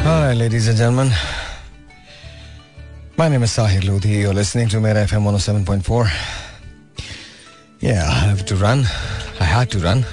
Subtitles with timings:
[0.00, 1.10] Hi, ladies and gentlemen.
[3.16, 4.08] My name is Sahir Lodi.
[4.08, 6.08] You're listening to Mera FM 107.4.
[7.80, 8.84] Yeah, I have to run.
[9.38, 10.06] I had to run.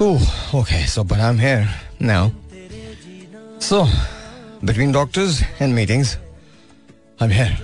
[0.00, 0.20] Oh,
[0.54, 0.82] okay.
[0.82, 1.68] So, but I'm here
[1.98, 2.32] now.
[3.58, 3.86] So,
[4.64, 6.18] between doctors and meetings,
[7.20, 7.56] I'm here.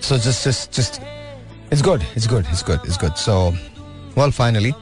[0.00, 1.00] So just, just, just,
[1.70, 2.04] it's good.
[2.14, 2.44] It's good.
[2.50, 2.80] It's good.
[2.84, 3.16] It's good.
[3.16, 3.54] So,
[4.16, 4.74] well, finally,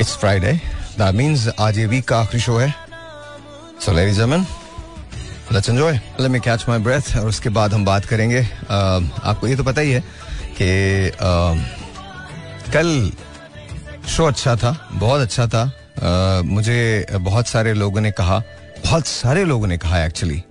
[0.00, 0.60] it's Friday.
[0.96, 2.74] That means आज ये week का आखिरी show है.
[3.80, 4.57] So, ladies and gentlemen,
[5.51, 9.47] Let's enjoy let me catch my breath और उसके बाद हम बात करेंगे। uh, आपको
[9.47, 10.03] ये तो पता ही है
[10.61, 13.11] कि uh, कल
[14.07, 18.39] शो अच्छा था बहुत अच्छा था। uh, मुझे बहुत सारे लोगों ने कहा
[18.83, 20.43] बहुत सारे लोगों ने कहा एक्चुअली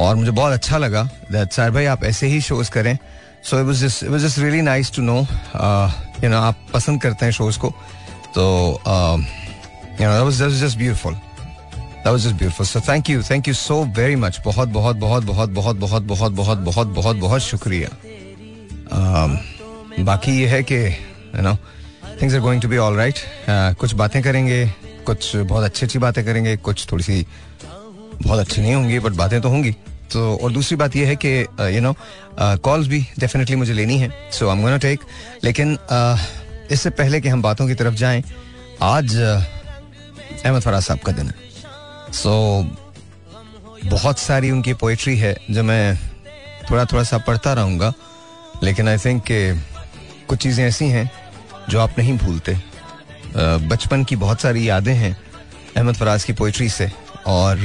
[0.00, 2.96] और मुझे बहुत अच्छा लगा दैट सर भाई आप ऐसे ही शोज़ करें।
[3.44, 5.18] So it was it was just really nice to know
[6.24, 7.70] you know आप पसंद करते हैं शोज़ को।
[8.34, 8.44] तो
[10.00, 11.18] you know that was just beautiful
[12.04, 12.66] That was just beautiful.
[12.66, 14.38] So thank you, thank you so very much.
[14.44, 17.88] बहुत बहुत बहुत बहुत बहुत बहुत बहुत बहुत बहुत बहुत बहुत शुक्रिया.
[18.92, 19.36] Um,
[20.00, 21.54] बाकी ये है कि you know
[22.20, 23.18] things are going to be all right
[23.80, 24.66] कुछ बातें करेंगे
[25.06, 27.26] कुछ बहुत अच्छी अच्छी बातें करेंगे कुछ थोड़ी सी
[27.64, 29.72] बहुत अच्छी नहीं होंगी बट बातें तो होंगी
[30.12, 31.32] तो और दूसरी बात यह है कि
[31.76, 31.94] यू नो
[32.40, 35.00] कॉल्स भी डेफिनेटली मुझे लेनी है so I am gonna take
[35.44, 36.18] लेकिन uh,
[36.72, 38.22] इससे पहले कि हम बातों की तरफ़ जाएँ
[38.82, 39.40] आज uh,
[40.44, 41.43] अहमद फराज साहब का दिन है
[42.14, 45.96] सो so, बहुत सारी उनकी पोइट्री है जो मैं
[46.70, 47.92] थोड़ा थोड़ा सा पढ़ता रहूँगा
[48.62, 49.22] लेकिन आई थिंक
[50.28, 51.10] कुछ चीज़ें ऐसी हैं
[51.68, 52.56] जो आप नहीं भूलते।
[53.68, 55.16] बचपन की बहुत सारी यादें हैं
[55.76, 56.90] अहमद फराज की पोइट्री से
[57.26, 57.56] और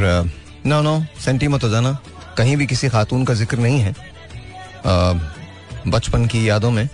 [0.66, 1.97] नो नो सेंटी मत हो जाना
[2.38, 3.94] कहीं भी किसी खातून का ज़िक्र नहीं है
[5.88, 6.88] बचपन की यादों में।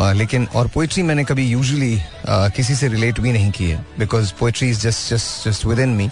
[0.00, 4.32] आ, लेकिन और पोइट्री मैंने कभी यूजुअली किसी से रिलेट भी नहीं की है because
[4.40, 6.08] poetry is just just just within me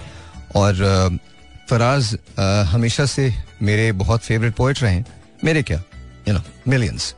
[0.57, 1.19] और
[1.71, 2.17] फराज
[2.71, 5.03] हमेशा से मेरे बहुत फेवरेट पोइट रहे
[5.45, 5.83] मेरे क्या?
[6.29, 7.15] यू नो मिलियंस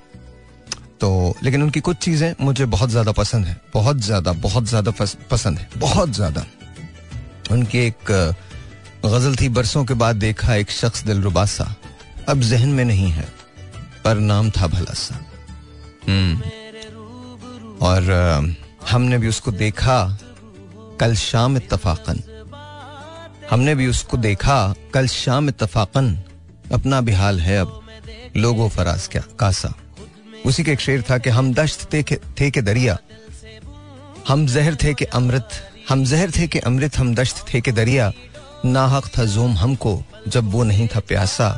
[1.00, 4.90] तो लेकिन उनकी कुछ चीज़ें मुझे बहुत ज़्यादा पसंद है। बहुत ज़्यादा बहुत ज़्यादा
[5.30, 6.44] पसंद है। बहुत ज़्यादा।
[7.50, 8.10] उनकी एक
[9.04, 11.74] गज़ल थी, बरसों के बाद देखा एक शख्स दिल रुबासा।
[12.28, 13.28] अब जहन में नहीं है,
[14.04, 15.14] पर नाम था भला सा
[17.82, 18.56] और
[18.90, 19.98] हमने भी उसको देखा
[21.00, 22.22] कल शाम इतफाकन
[23.50, 26.18] हमने भी उसको देखा। कल शाम इतफाकन
[26.72, 27.82] अपना भी हाल है अब।
[28.36, 29.22] लोगो फराज क्या?
[29.38, 29.74] कासा।
[30.46, 32.98] उसी के एक शेर था कि हम दश्त थे के, थे के दरिया।
[34.28, 35.48] हम जहर थे के अमृत।
[35.88, 38.12] हम जहर थे के अमृत हम दश्त थे के दरिया।
[38.64, 41.48] नाहक था जोम हमको जब वो नहीं था प्यासा।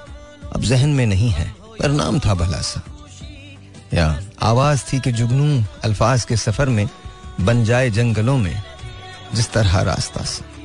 [0.54, 2.82] अब जहन में नहीं है पर नाम था भला सा
[3.94, 6.88] या आवाज़ थी कि जुगनू अल्फाज के सफ़र में
[7.40, 8.62] बन जाए जंगलों में
[9.34, 10.59] जिस तरह रास्ता सा।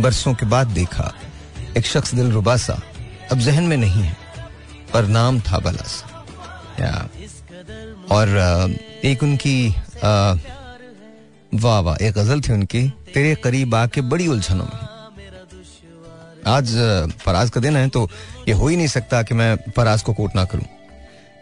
[0.00, 1.12] बरसों के बाद देखा।
[1.76, 2.80] एक शख्स दिल रुबा सा
[3.32, 4.16] अब जहन में नहीं है,
[4.92, 6.24] पर नाम था भला सा
[6.80, 7.08] या।
[8.10, 8.28] और
[9.04, 9.68] एक उनकी
[11.54, 14.86] वाह वाह एक गज़ल थी उनकी, तेरे करीब आके बड़ी उलझनों में
[16.46, 16.74] आज
[17.20, 18.08] फराज का दिन है तो
[18.48, 20.64] ये हो ही नहीं सकता कि मैं फराज को कोट ना करूँ।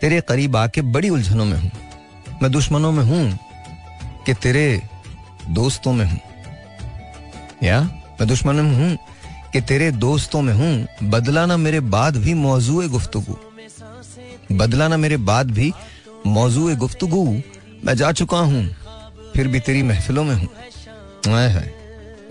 [0.00, 1.70] तेरे करीब आके बड़ी उलझनों में हूँ।
[2.42, 3.38] मैं दुश्मनों में हूँ
[4.26, 4.82] कि तेरे
[5.50, 6.20] दोस्तों में हूँ।
[7.62, 7.80] या।
[8.20, 8.96] मैं दुश्मन में हूँ
[9.52, 13.36] कि तेरे दोस्तों में हूँ। बदलाना मेरे बाद भी मौजू गुफ्तगु।
[14.52, 15.72] बदलाना मेरे बाद भी
[16.26, 17.24] मौजू गुफ्तगु।
[17.84, 18.64] मैं जा चुका हूँ,
[19.34, 20.48] फिर भी तेरी महफिलों में हूँ।
[21.26, 21.74] है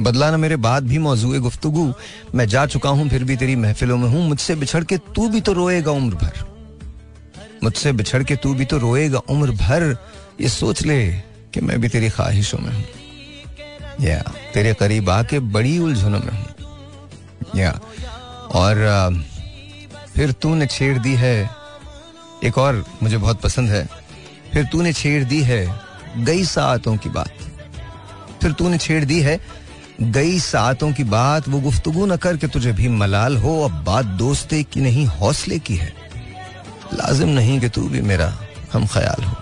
[0.01, 1.94] बदलाना मेरे बाद भी मौजू गुफ्तगु।
[2.35, 5.41] मैं जा चुका हूँ, फिर भी तेरी महफिलों में हूँ। मुझसे बिछड़ के तू भी
[5.41, 6.44] तो रोएगा उम्र भर।
[7.63, 9.97] मुझसे बिछड़ के तू भी तो रोएगा उम्र भर।
[10.41, 11.00] ये सोच ले
[11.53, 12.84] कि मैं भी तेरी ख्वाहिशों में हूँ।
[14.02, 14.22] या
[14.54, 16.46] तेरे करीब आके बड़ी उलझनों में हूँ।
[17.56, 17.80] या
[18.52, 19.24] और
[20.16, 21.50] फिर तूने छेड़ दी है,
[22.44, 23.88] एक और मुझे बहुत पसंद है,
[24.54, 25.80] फिर तूने छेड़ दी है
[26.18, 27.32] गई सातों की बात।
[28.42, 29.40] फिर तूने छेड़ दी है
[30.02, 34.64] गई सातों की बात, वो गुफ्तगु न करके तुझे भी मलाल हो, अब बात दोस्ते
[34.64, 35.94] की नहीं, हौसले की है।
[36.94, 38.34] लाजिम नहीं कि तू भी मेरा
[38.74, 39.36] हम ख्याल हो।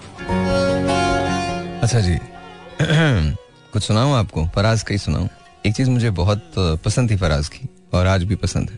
[1.81, 3.33] अच्छा जी।
[3.73, 4.45] कुछ सुनाऊं आपको?
[4.47, 5.27] फराज का ही सुनाऊं।
[5.65, 6.53] एक चीज़ मुझे बहुत
[6.85, 8.75] पसंद थी फराज की, और आज भी पसंद है।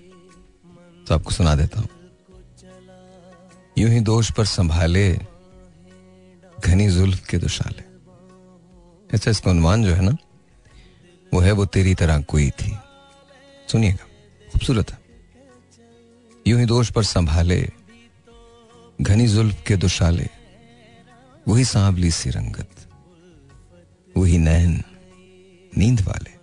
[1.06, 1.90] तो आपको सुना देता हूँ।
[3.78, 5.08] यूँ ही दोष पर संभाले,
[6.60, 7.84] घनी जुल्फ के दुशाले।
[9.14, 10.16] अच्छा इसका अनुमान जो है ना,
[11.34, 12.72] वो है वो तेरी तरह कोई थी।
[13.68, 14.06] सुनिएगा,
[14.54, 15.00] खूबसूरत है।
[16.48, 17.62] यूँ ही दोष पर संभाले,
[19.02, 20.30] घनी जुल्फ के दुशाले,
[21.48, 22.70] वही सांवली सी रंगत।
[24.16, 24.84] वही नैन,
[25.78, 26.34] नींद वाले।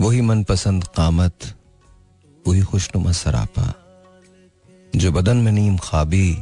[0.00, 1.54] वही मनपसंद कामत,
[2.46, 3.66] वही खुशनुमा सरापा।
[4.96, 6.34] जो बदन में नीम खाबी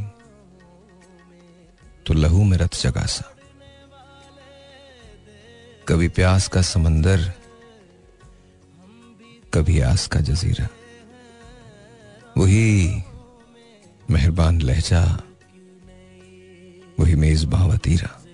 [2.06, 3.24] तो लहू में रत जगासा
[5.88, 7.32] कभी प्यास का समंदर,
[9.54, 10.69] कभी आस का जजीरा।
[12.36, 13.02] वही
[14.10, 15.02] मेहरबान लहजा,
[17.00, 18.25] वही मेजबा वतीरा।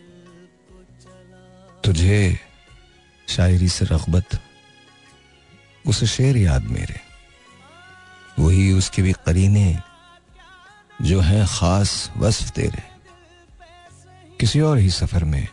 [1.84, 2.40] तुझे
[3.28, 4.40] शायरी से रगबत,
[5.86, 7.00] उसे शेर याद मेरे।
[8.38, 9.78] वही उसके भी करीने
[11.02, 12.82] जो हैं खास वस्फ तेरे।
[14.40, 15.48] किसी और ही सफ़र में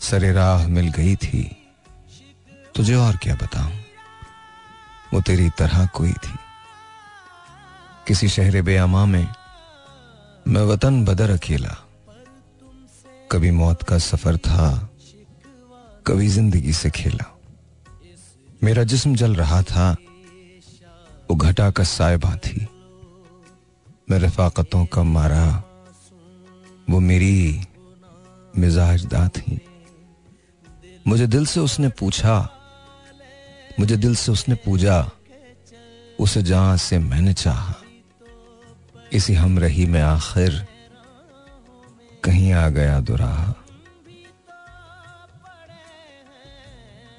[0.00, 1.72] सरे राह मिल गई थी।
[2.74, 3.72] तुझे और क्या बताऊँ?
[5.14, 6.34] वो तेरी तरह कोई थी।
[8.08, 9.34] किसी शहर बेअमा में
[10.48, 11.76] मैं वतन बदर अकेला।
[13.32, 14.89] कभी मौत का सफ़र था
[16.06, 17.24] कभी ज़िंदगी से खेला।
[18.64, 19.90] मेरा जिस्म जल रहा था,
[21.30, 22.66] वो घटा का सायबा थी।
[24.10, 25.46] मैं रफाकतों का मारा,
[26.90, 27.60] वो मेरी
[28.58, 29.60] मिजाजदा थी।
[31.06, 32.36] मुझे दिल से उसने पूछा,
[33.80, 35.10] मुझे दिल से उसने पूजा,
[36.20, 37.74] उसे जहाँ से मैंने चाहा।
[39.12, 40.66] इसी हम रही में आखिर
[42.24, 43.54] कहीं आ गया दुराहा।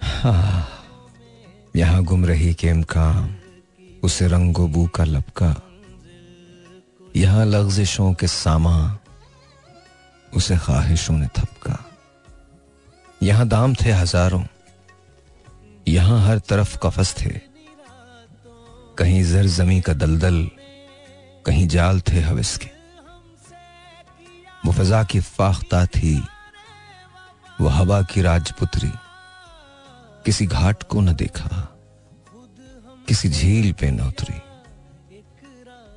[1.75, 3.36] यहाँ गुम रही केम इम्कान
[4.03, 5.62] उसे रंगो बू का लपका।
[7.15, 8.98] यहाँ लफ्जिशों के सामा,
[10.36, 11.77] उसे ख्वाहिशों ने थपका।
[13.24, 14.44] यहाँ दाम थे हज़ारों,
[15.88, 17.42] यहाँ हर तरफ़ कफस थे।
[18.98, 20.50] कहीं जर जमी का दलदल,
[21.45, 22.69] कहीं जाल थे हविस के।
[24.65, 26.24] वो फजा की फाख्ता थी,
[27.62, 28.92] वो हवा की राजपुत्री।
[30.26, 31.68] किसी घाट को न देखा,
[33.08, 34.40] किसी झील पे न उतरी।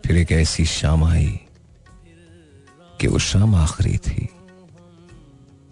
[0.05, 1.41] फिर एक ऐसी शाम आई
[3.00, 4.29] कि वो शाम आखिरी थी।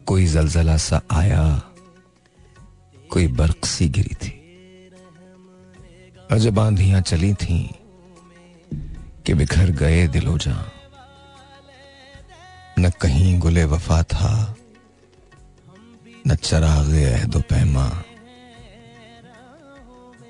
[0.07, 1.45] कोई जलजला सा आया,
[3.11, 4.33] कोई बर्क सी गिरी थी।
[6.31, 7.59] अजब आंधियाँ चली थी
[9.27, 10.57] कि बिखर गए दिलो जा।
[12.79, 14.57] न कहीं गुले वफा था,
[16.27, 17.91] न चराग अहदो पैमा।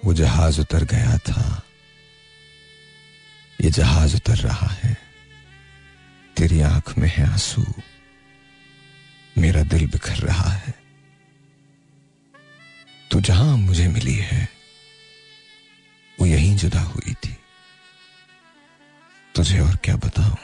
[0.05, 1.63] वो जहाज़ उतर गया था।
[3.61, 4.97] ये जहाज़ उतर रहा है।
[6.37, 7.67] तेरी आँख में है आँसू।
[9.39, 10.75] मेरा दिल बिखर रहा है।
[13.11, 14.49] तो जहाँ मुझे मिली है,
[16.21, 17.37] वो यहीं जुदा हुई थी।
[19.35, 20.37] तुझे और क्या बताऊँ?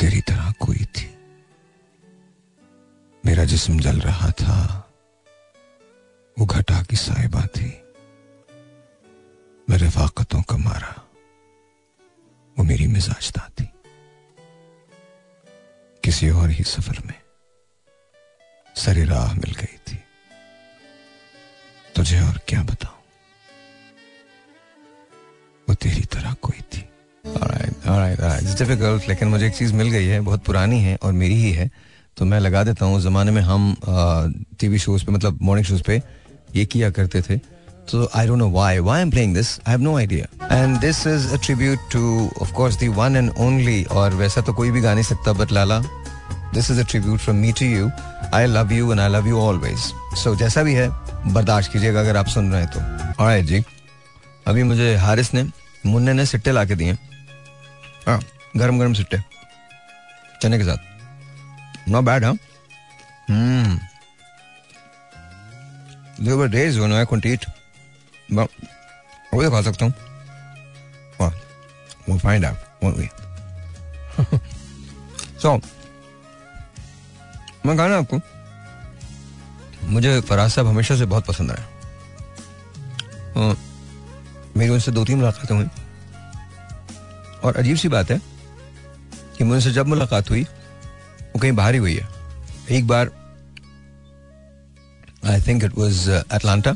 [0.00, 1.14] तेरी तरह कोई थी।
[3.26, 4.81] मेरा जिस्म जल रहा था।
[6.38, 7.82] वो घटा की साहिबा थी।
[9.70, 11.08] मैं रफाकतों का मारा।
[12.58, 13.68] वो मेरी मिजाजता थी।
[16.04, 17.14] किसी और ही सफ़र में
[18.76, 19.96] सरी राह मिल गई थी।
[21.96, 22.98] तुझे और क्या बताऊँ?
[25.68, 26.88] वो तेरी तरह कोई थी।
[27.26, 29.08] Alright.
[29.08, 31.70] लेकिन मुझे एक चीज़ मिल गई है, बहुत पुरानी है और मेरी ही है।
[32.16, 33.76] तो मैं लगा देता हूँ जमाने में हम
[34.60, 36.21] टीवी शोज़ पे मतलब मॉर्निंग शोज़ पे
[36.56, 37.36] ये किया करते थे।
[37.90, 40.76] तो I don't know why why I am playing this I have no idea and
[40.80, 44.70] this is a tribute to of course the one and only और वैसा तो कोई
[44.70, 45.78] भी गा नहीं सकता but Lala
[46.54, 47.90] this is a tribute from me to you
[48.34, 50.88] I love you and I love you always so जैसा भी है,
[51.32, 53.62] बर्दाश्त कीजिएगा अगर आप सुन रहे हैं तो। और जी।
[54.46, 55.44] अभी मुझे हारिस ने,
[55.86, 56.92] मुन्ने ने सिट्टे ला के दिए।
[58.06, 58.20] हाँ
[58.56, 59.18] गरम गरम सिट्टे।
[60.42, 62.36] चने के साथ। नो बैड हाँ?
[63.30, 63.78] हम्म
[66.22, 67.46] There were days when I couldn't eat.
[68.30, 68.48] But
[69.32, 69.94] खा सकता हूँ
[71.20, 71.32] Well,
[72.08, 73.08] we'll find out, won't we?
[75.42, 75.60] so,
[77.66, 78.20] मैं कहा ना आपको
[79.88, 81.68] मुझे फराज साहब हमेशा से बहुत पसंद आया
[84.56, 85.66] मेरी उनसे दो तीन मुलाकातें हुई
[87.44, 88.20] और अजीब सी बात है
[89.38, 92.08] कि मुझसे जब मुलाकात हुई वो कहीं बाहर ही हुई है
[92.70, 93.10] एक बार
[95.24, 96.74] I think it was Atlanta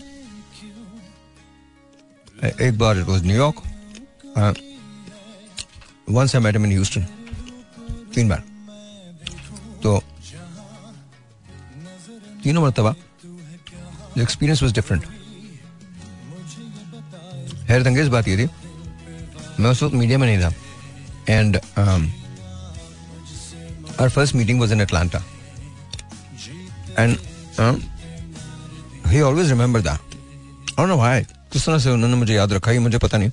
[2.66, 3.62] एक बार it was New York
[6.10, 7.06] once I met in Houston
[8.14, 8.42] तीन बार.
[9.82, 9.98] तो
[12.44, 12.94] तीनों मरतबा
[14.18, 15.06] एक्सपीरियंस वॉज़ डिफरेंट
[17.68, 18.48] हैरत अंगेज बात ये थी,
[19.60, 20.52] मैं उस वक्त मीडिया में नहीं था.
[21.28, 21.56] And
[24.00, 25.18] our first meeting was in Atlanta
[26.98, 27.16] and
[29.06, 30.14] he always remember that
[30.96, 31.22] भाई
[31.52, 33.30] किस तरह से उन्होंने मुझे याद रखा, ये मुझे पता नहीं।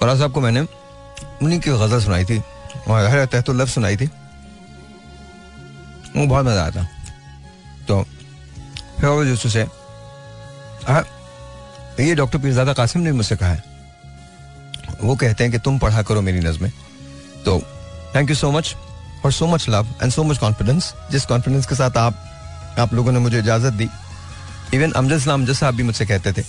[0.00, 0.60] फराज साहब को मैंने
[1.42, 2.38] उन्हीं की गज़ल सुनाई थी,
[2.88, 3.00] और
[3.52, 4.06] लफ्ज सुनाई थी।
[6.16, 6.86] वो बहुत मज़ा आता
[7.88, 8.02] तो
[8.98, 9.66] फिर ऑलवेज से
[12.00, 13.62] ये डॉक्टर पीरजादा कासिम ने मुझसे कहा है।
[15.02, 16.70] वो कहते हैं कि तुम पढ़ा करो मेरी नज़में।
[17.44, 17.58] तो
[18.14, 18.74] थैंक यू सो मच
[19.24, 22.14] और so much love and so much confidence जिस कॉन्फिडेंस के साथ आप
[22.78, 23.88] आप लोगों ने मुझे इजाज़त दी
[24.74, 26.42] इवन अमजद अमजद साहब भी मुझसे कहते थे।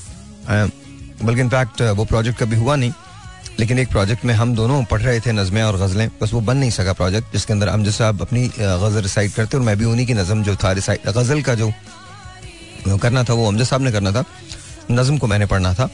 [1.24, 2.92] बल्कि इनफैक्ट वो प्रोजेक्ट कभी हुआ नहीं,
[3.60, 6.58] लेकिन एक प्रोजेक्ट में हम दोनों पढ़ रहे थे नज़में और गज़लें, बस वो बन
[6.58, 10.06] नहीं सका प्रोजेक्ट जिसके अंदर अमजद साहब अपनी गज़ल रिसाइट करते और मैं भी उन्हीं
[10.08, 11.72] की नज़म जो था रिसाइट गज़ल का जो
[12.98, 14.24] करना था, वो अमजद साहब ने करना था।
[14.92, 15.89] नज़म को मैंने पढ़ना था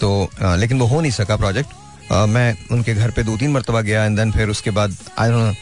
[0.00, 4.04] तो लेकिन वो हो नहीं सका प्रोजेक्ट मैं उनके घर पे दो तीन मरतबा गया
[4.04, 5.56] एंड देन फिर उसके बाद I don't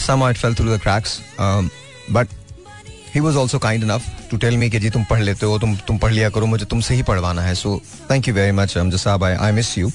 [0.00, 1.20] some fell through the cracks
[2.10, 2.28] but
[3.14, 5.76] he was also kind enough to tell me कि जी तुम पढ़ लेते हो, तुम
[5.86, 8.98] तुम पढ़ लिया करो, मुझे तुमसे ही पढ़वाना है। So thank you very much Amjad
[8.98, 9.90] साहब I I miss you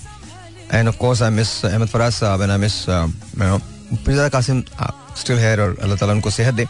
[0.74, 2.86] and of course I miss Ahmad Faraz साहब and I miss
[4.32, 4.64] Qasim
[5.18, 6.66] still here और अल्लाह ताला उनको सेहत दे।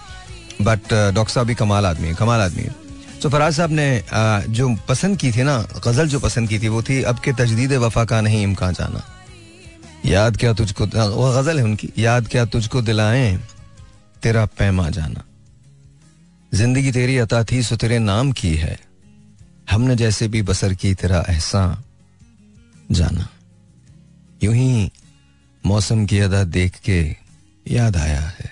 [0.62, 2.76] बट डॉक्टर साहब भी कमाल आदमी है, कमाल आदमी है।
[3.22, 4.04] सो फराज साहब ने
[4.50, 7.74] जो पसंद की थी ना, गज़ल जो पसंद की थी, वो थी, अब के तजदीद
[7.84, 9.02] वफा का नहीं, इम्कान जाना।
[10.06, 13.40] याद क्या तुझको, वो गज़ल है उनकी, याद क्या तुझको दिलाएँ,
[14.24, 15.24] तेरा पैमा जाना।
[16.54, 18.80] ज़िंदगी तेरी अता थी, सो तेरे नाम की है।
[19.72, 21.84] हमने जैसे भी बसर की तेरा एहसान
[22.92, 23.30] जाना।
[24.44, 24.92] यूँ ही
[25.66, 27.16] मौसम की अदा देख के
[27.68, 28.52] याद आया है।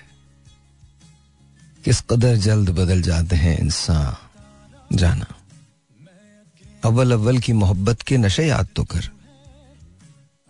[1.84, 4.16] किस कदर जल्द बदल जाते हैं इंसान,
[4.96, 5.26] जाना।
[6.84, 9.10] अव्वल अव्वल की मोहब्बत के नशे याद तो कर।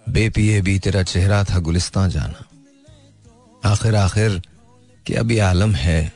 [0.09, 2.45] बेपिए भी तेरा चेहरा था गुलिस्तान जाना।
[3.71, 4.43] आखिर आखिर
[5.07, 6.16] कि अभी आलम है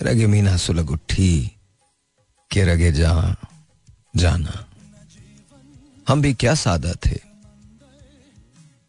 [0.00, 1.56] रगे मीना सुलग उठी,
[2.50, 3.36] के रगे जा
[4.16, 4.66] जाना।
[6.08, 7.20] हम भी क्या सादा थे।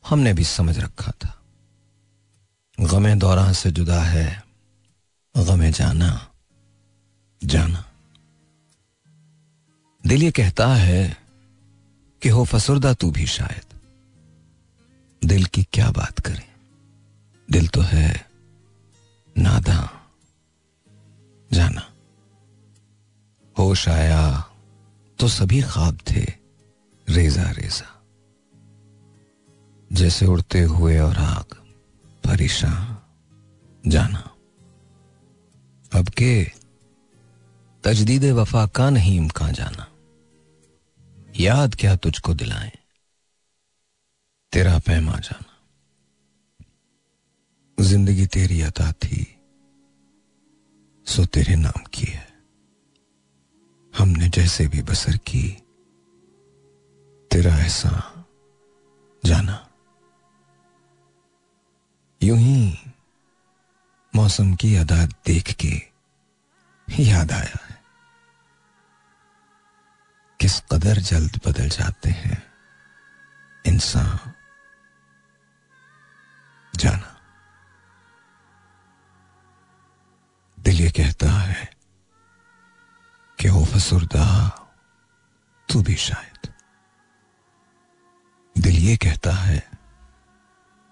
[0.09, 1.41] हमने भी समझ रखा था।
[2.79, 4.43] गमे दौरान से जुदा है,
[5.37, 6.31] गमे जाना
[7.43, 7.91] जाना।
[10.07, 11.17] दिल ये कहता है
[12.21, 13.79] कि हो फसुरदा तू भी शायद।
[15.27, 16.47] दिल की क्या बात करें।
[17.51, 18.29] दिल तो है
[19.37, 19.96] नादा
[21.51, 21.83] जाना।
[23.55, 24.23] होश आया
[25.19, 26.23] तो सभी ख्वाब थे
[27.07, 27.93] रेजा रेजा
[29.91, 31.55] जैसे उड़ते हुए और आग,
[32.23, 32.97] परेशान,
[33.83, 34.23] जाना।
[35.91, 36.33] अब के
[37.83, 39.87] तजदीद वफा का नहीं इम्कान जाना।
[41.39, 42.71] याद क्या तुझको दिलाए,
[44.53, 45.53] तेरा पैमा जाना।
[47.77, 49.25] ज़िंदगी तेरी अता थी
[51.07, 52.43] सो तेरे नाम की है।
[53.97, 55.51] हमने जैसे भी बसर की,
[57.31, 58.25] तेरा ऐसा
[59.25, 59.69] जाना।
[62.23, 62.77] यूँ ही
[64.15, 65.81] मौसम की अदा देख के
[67.03, 67.83] याद आया है।
[70.39, 72.53] किस कदर जल्द बदल जाते हैं
[73.65, 74.33] इंसान।
[76.75, 77.16] जाना।
[83.87, 84.49] कि फसुरदा
[85.69, 86.53] तू भी शायद।
[88.57, 89.69] दिल ये कहता है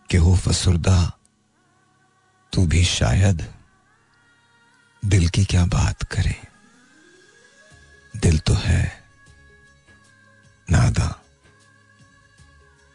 [0.09, 1.19] कि हो फसुरदा
[2.53, 3.53] तू भी शायद
[5.05, 6.47] दिल की क्या बात करे।
[8.17, 9.03] दिल तो है
[10.71, 11.23] नादा।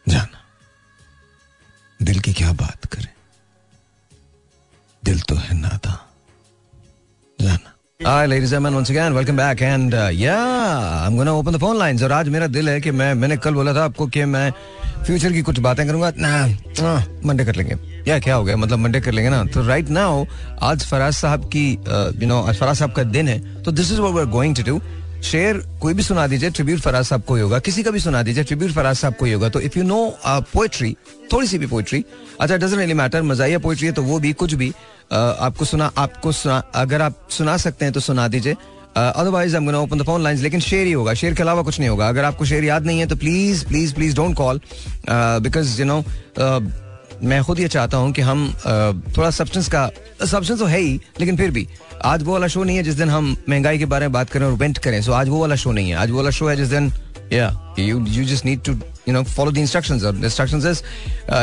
[0.08, 0.44] जाना,
[2.02, 3.14] दिल की क्या बात करें।
[5.04, 6.09] दिल तो है नादा।
[8.02, 9.60] Hi, ladies and once again, welcome back.
[9.60, 12.02] And uh, yeah, I'm gonna open the phone lines.
[12.02, 14.50] और आज मेरा दिल है कि मैं मैंने कल बोला था आपको कि मैं
[15.06, 17.76] फ्यूचर की कुछ बातें करूँगा। ना मंडे कर लेंगे।
[18.08, 18.56] या क्या हो गया?
[18.56, 20.24] मतलब मंडे कर लेंगे ना। तो राइट नाउ
[20.62, 21.68] आज फराज साहब की
[22.22, 24.62] यू नो आज फराज साहब का दिन है। तो this is what are going to
[24.70, 24.80] do
[25.22, 28.44] शेर कोई भी सुना दीजिए ट्रिब्यूट फराज साहब को होगा। किसी का भी सुना दीजिए
[28.44, 30.96] ट्रिब्यूट फराज साहब को होगा। तो इफ़ यू नो पोएट्री
[31.32, 32.04] थोड़ी सी भी पोएट्री
[32.40, 34.76] अच्छा डजेंट रियली मैटर मजाइया पोएट्री है तो वो भी कुछ भी। uh,
[35.12, 38.56] आपको सुना आपको सुना अगर आप सुना सकते हैं तो सुना दीजिए।
[38.96, 41.88] Otherwise I open the phone lines लेकिन शेर ही होगा शेर के अलावा कुछ नहीं
[41.88, 44.60] होगा। अगर आपको शेर याद नहीं है तो please please please don't call
[45.10, 46.02] because you know
[47.22, 49.88] मैं खुद ये चाहता हूँ कि हम uh, थोड़ा सब्सटेंस का
[50.26, 51.66] सब्सटेंस तो है ही लेकिन फिर भी
[52.04, 54.46] आज वो वाला शो नहीं है जिस दिन हम महँगाई के बारे में बात करें
[54.46, 56.48] और वेंट करें। सो so, आज वो वाला शो नहीं है। आज वो वाला शो
[56.48, 56.92] है जिस दिन
[57.32, 58.74] या you you just need to
[59.10, 60.82] you know follow the instructions और इंस्ट्रक्शंस इज़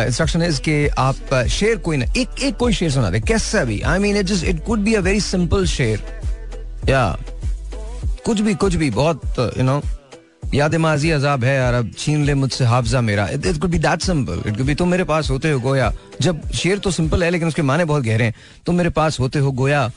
[0.07, 3.81] इंस्ट्रक्शन इज़ कि आप शेर कोई ना एक एक कोई शेर सुना दे कैसा भी
[3.83, 6.01] I mean it just it could be a very simple शेर
[6.89, 7.05] या
[8.25, 9.81] कुछ भी कुछ भी बहुत यू नो
[10.53, 14.01] याद माजी अजाब है यार अब छीन ले मुझसे हाफजा मेरा it could be that
[14.01, 17.29] simple it could be तुम मेरे पास होते हो गोया जब शेर तो सिंपल है
[17.29, 18.33] लेकिन उसके माने बहुत गहरे हैं
[18.65, 19.89] तुम मेरे पास होते हो गोया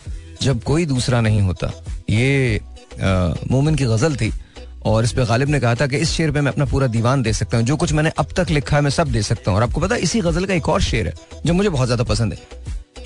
[0.42, 1.72] जब कोई दूसरा नहीं होता
[2.10, 2.60] ये
[3.50, 4.32] मोमिन की गज़ल थी
[4.86, 7.22] और इस पे गालिब ने कहा था कि इस शेर पे मैं अपना पूरा दीवान
[7.22, 9.56] दे सकता हूँ। जो कुछ मैंने अब तक लिखा है मैं सब दे सकता हूँ।
[9.56, 11.14] और आपको पता है इसी गज़ल का एक और शेर है
[11.46, 12.38] जो मुझे बहुत ज़्यादा पसंद है।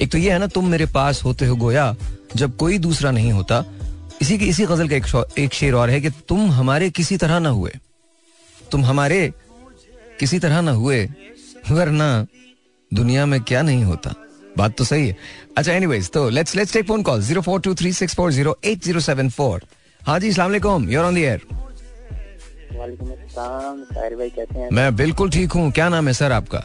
[0.00, 1.94] एक तो ये है ना तुम मेरे पास होते हो गोया
[2.36, 3.64] जब कोई दूसरा नहीं होता।
[4.22, 5.06] इसी की इसी गज़ल का एक,
[5.38, 7.72] एक शेर और है कि तुम हमारे किसी तरह ना हुए।
[8.70, 9.32] तुम हमारे
[10.20, 11.04] किसी तरह ना हुए
[11.70, 12.26] वरना
[12.92, 14.14] दुनिया में क्या नहीं होता।
[14.58, 15.16] बात तो सही है।
[15.56, 18.56] अच्छा एनीवेज तो let's let's take phone call zero four two three six four zero
[18.64, 19.64] eight zero seven four
[20.06, 21.40] हाँ जी सलाम यूर ऑन द एयर
[24.56, 24.68] हैं?
[24.72, 26.58] मैं बिल्कुल ठीक हूँ क्या नाम है सर आपका?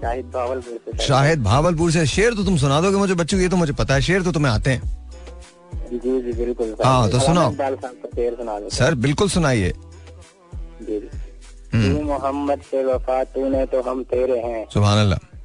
[0.00, 3.56] शाहिद भावलपुर से शाहिद भावलपुर से शेर तो तुम सुना दोगे मुझे बच्चों ये तो
[3.56, 4.80] मुझे पता है शेर तो तुम्हें आते हैं।
[5.92, 9.72] जी जी बिल्कुल हाँ तो सुनाओ। सर बिल्कुल सुनाइए।
[11.74, 15.35] हम्म। मोहम्मद से वफा तूने तो हम तेरे हैं। सुबह अल्लाह।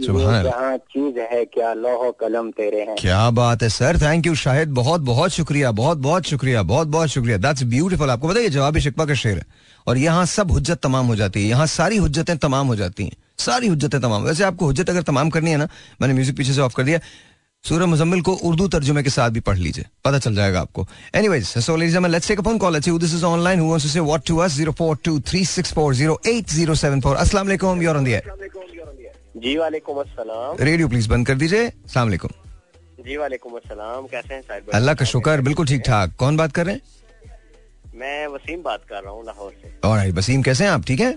[0.00, 2.96] चीज़ है क्या लोहो कलम तेरे हैं?
[2.98, 7.08] क्या बात है सर। Thank you Shahid. बहुत बहुत शुक्रिया बहुत बहुत शुक्रिया बहुत बहुत
[7.08, 9.44] शुक्रिया। दैट्स ब्यूटीफुल आपको पता है जवाब शिकवा का शेर है।
[9.86, 13.12] और यहाँ सब हुज्जत तमाम हो जाती है। यहाँ सारी हुज्जतें तमाम हो जाती हैं।
[13.38, 15.68] सारी हुज्जतें तमाम। वैसे आपको हुज्जत अगर तमाम करनी है ना
[16.00, 17.00] मैंने म्यूज़िक पीछे से ऑफ़ कर दिया।
[17.64, 21.46] सूर्य मुजम्मिल को उर्दू तर्जुमे के साथ भी पढ़ लीजिए। पता चल जाएगा आपको। Anyways
[21.46, 23.84] so ladies and let's take a phone call let's see this is online who wants
[23.84, 28.22] to say what to us 0423640874 अस्सलाम वालेकुम you are on the air
[29.38, 31.68] जी वालेकुम अस्सलाम। रेडियो प्लीज़ बंद कर दीजिए।
[33.00, 34.70] जी वालेकुम अस्सलाम। कैसे हैं साहिब?
[34.74, 36.82] अल्लाह का शुक्र बिल्कुल ठीक ठाक। कौन बात कर रहे हैं?
[37.94, 40.84] मैं वसीम बात कर रहा हूँ लाहौर से। और वसीम कैसे हैं आप?
[40.86, 41.14] ठीक हैं?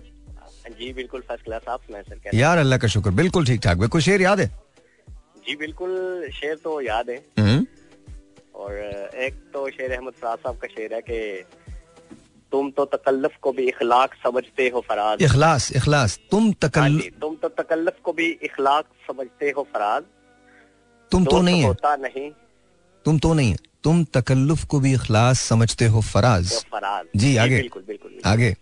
[0.72, 3.78] जी बिल्कुल फ़र्स्ट क्लास आप सुनाए सर कैसे यार अल्लाह का शुक्र बिल्कुल ठीक ठाक।
[3.78, 4.48] बिल्कुल शेर याद है?
[5.48, 7.66] जी बिल्कुल शेर तो याद है। हम्म।
[8.56, 8.72] और
[9.26, 11.20] एक तो शेर अहमद साहब का शेर है कि
[12.52, 16.90] तुम तो तकल्लफ को भी इखलाक समझते हो फराज। इखलास इखलास तुम हाँ
[17.22, 20.04] तुम तो तकल्लफ को भी इखलाक समझते हो फराज।
[21.12, 22.30] तुम तो नहीं होता नहीं।
[23.06, 27.84] तुम तो नहीं तुम तकल्लुफ को भी इखलास समझते हो फराज। फराज। जी आगे। बिल्कुल
[27.88, 28.56] बिल्कुल आगे।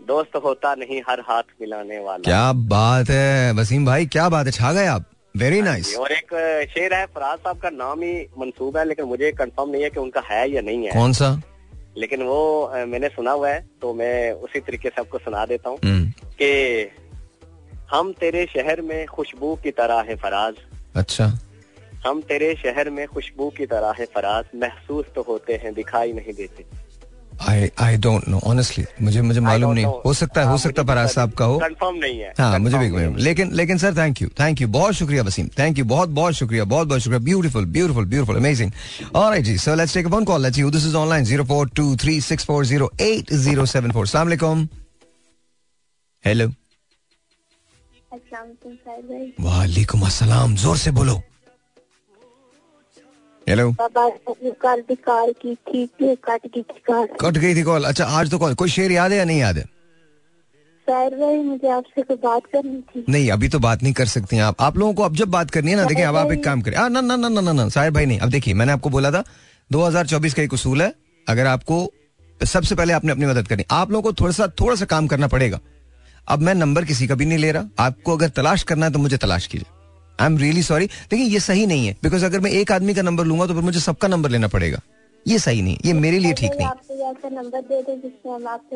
[0.00, 4.52] दोस्त होता नहीं हर हाथ मिलाने वाला। क्या बात है वसीम भाई क्या बात है
[4.52, 5.10] छा गए आप?
[5.36, 6.30] वेरी नाइस हाँ और एक
[6.70, 10.00] शेर है फराज साहब का नाम ही मंसूब है लेकिन मुझे कंफर्म नहीं है कि
[10.00, 11.30] उनका है या नहीं है। कौन सा?
[11.98, 15.78] लेकिन वो मैंने सुना हुआ है तो मैं उसी तरीके से आपको सुना देता हूँ
[15.84, 16.10] हम्म।
[16.42, 16.90] कि
[17.90, 20.54] हम तेरे शहर में खुशबू की तरह है फराज।
[20.96, 21.38] अच्छा।
[22.06, 26.32] हम तेरे शहर में खुशबू की तरह है फराज। महसूस तो होते हैं दिखाई नहीं
[26.32, 26.64] देते।
[27.40, 30.82] I I don't know honestly मुझे मुझे मालूम नहीं। हो सकता है हो हाँ, सकता
[30.82, 34.22] है फराज साहब का हो। कंफर्म नहीं है। हाँ मुझे भी लेकिन लेकिन sir thank
[34.22, 37.64] you thank you बहुत शुक्रिया वसीम। थैंक यू बहुत बहुत शुक्रिया बहुत बहुत शुक्रिया। Beautiful
[37.76, 38.70] beautiful beautiful amazing
[39.14, 44.26] alright ji so let's take a phone call let's you this is online 0423640807 अस्सलाम
[44.26, 44.68] वालेकुम
[46.24, 46.48] हेलो
[49.40, 51.22] वालेकुम अस्सलाम। ज़ोर से बोलो।
[53.46, 58.04] हेलो कल भी कॉल की थी कट गई थी कॉल कट गई थी कॉल अच्छा
[58.18, 59.64] आज तो कॉल कोई शेर याद है या नहीं याद है?
[60.86, 64.62] भाई मुझे आपसे कोई बात करनी थी। नहीं अभी तो बात नहीं कर सकती आप।
[64.62, 66.76] आप लोगों को अब जब बात करनी है ना देखिए अब आप एक काम करें
[66.78, 69.22] ना ना ना ना ना साहिर भाई नहीं। अब देखिए मैंने आपको बोला था
[69.70, 70.92] 2024 का एक उसूल है।
[71.26, 71.78] अगर आपको
[72.40, 75.28] सबसे पहले आपने अपनी मदद करनी आप लोगों को थोड़ा सा थोड़ा सा काम करना
[75.28, 75.60] पड़ेगा।
[76.28, 78.98] अब मैं नंबर किसी का भी नहीं ले रहा। आपको अगर तलाश करना है तो
[78.98, 79.74] मुझे तलाश कीजिए।
[80.20, 83.02] आई एम रियली सॉरी देखिए ये सही नहीं है बिकॉज़ अगर मैं एक आदमी का
[83.02, 84.80] नंबर लूँगा तो फिर मुझे सबका नंबर लेना पड़ेगा।
[85.28, 86.68] ये सही नहीं ये मेरे लिए ठीक नहीं।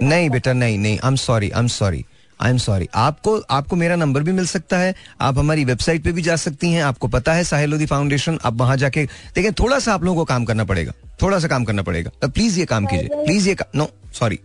[0.08, 2.04] नहीं बेटा नहीं नहीं I am sorry I am sorry
[2.40, 6.12] I am sorry आपको आपको मेरा नंबर भी मिल सकता है आप हमारी वेबसाइट पे
[6.12, 9.78] भी जा सकती हैं आपको पता है साहिल लोधी फाउंडेशन आप वहाँ जाके देखें थोड़ा
[9.78, 12.64] सा आप लोगों को काम करना पड़ेगा थोड़ा सा काम करना पड़ेगा। तो प्लीज़ ये
[12.64, 14.38] काम कीजिए प्लीज़ ये no sorry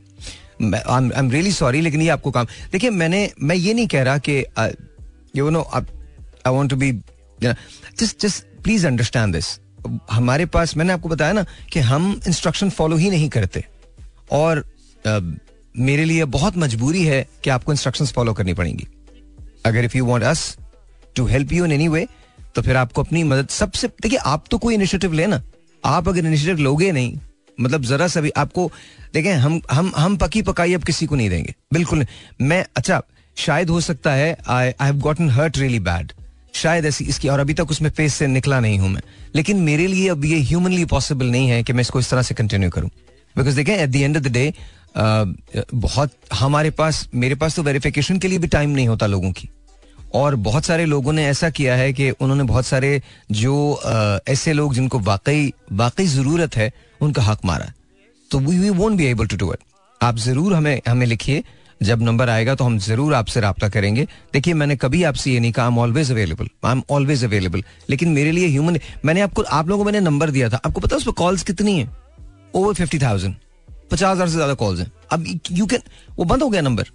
[0.63, 4.17] I am really sorry लेकिन ये आपको काम देखिए मैंने मैं ये नहीं कह रहा
[4.17, 4.45] कि
[5.35, 5.61] you know
[6.47, 6.91] I want to be
[7.41, 9.47] just just please understand this
[10.11, 13.63] हमारे पास मैंने आपको बताया ना कि हम इंस्ट्रक्शन फॉलो ही नहीं करते।
[14.31, 14.63] और
[15.07, 15.23] uh,
[15.77, 18.87] मेरे लिए बहुत मजबूरी है कि आपको इंस्ट्रक्शंस फॉलो करनी पड़ेंगी।
[19.65, 20.57] अगर if you want us
[21.15, 22.07] to help you in any way
[22.55, 25.41] तो फिर आपको अपनी मदद सबसे देखिए आप तो कोई इनिशिएटिव लेना
[25.85, 27.17] आप अगर इनिशिएटिव लोगे नहीं
[27.61, 28.71] मतलब जरा सा भी आपको
[29.13, 33.01] देखें हम हम हम पकी पकाई अब किसी को नहीं देंगे। बिल्कुल नहीं। मैं अच्छा
[33.37, 36.11] शायद हो सकता है I I have gotten hurt really bad
[36.55, 39.01] शायद ऐसी इसकी और अभी तक उसमें फेस से निकला नहीं हूँ मैं।
[39.35, 42.35] लेकिन मेरे लिए अब ये ह्यूमनली पॉसिबल नहीं है कि मैं इसको इस तरह से
[42.35, 42.89] कंटिन्यू करूँ।
[43.35, 44.53] बिकॉज़ देखें at the end of the day
[45.75, 49.49] बहुत हमारे पास मेरे पास तो वेरिफिकेशन के लिए भी टाइम नहीं होता लोगों की।
[50.13, 54.53] और बहुत सारे लोगों ने ऐसा किया है कि उन्होंने बहुत सारे जो आ, ऐसे
[54.53, 57.71] लोग जिनको वाकई वाकई ज़रूरत है उनका हक मारा।
[58.31, 59.59] तो we we won't be able to do it
[60.01, 61.43] आप ज़रूर हमें हमें लिखिए
[61.81, 65.51] जब नंबर आएगा तो हम ज़रूर आपसे रहा करेंगे। देखिए, मैंने कभी आपसे ये नहीं
[65.51, 69.69] कहा I always available I am always available लेकिन मेरे लिए ह्यूमन मैंने आपको, आप
[69.69, 71.89] लोगों को मैंने नंबर दिया था। आपको पता उस पर कॉल्स कितनी है?
[72.53, 73.35] ओवर फिफ्टी थाउज़ेंड
[73.91, 75.81] पचास हज़ार से ज़्यादा कॉल्स हैं। अब यू कैन
[76.17, 76.91] वो बंद हो गया नंबर।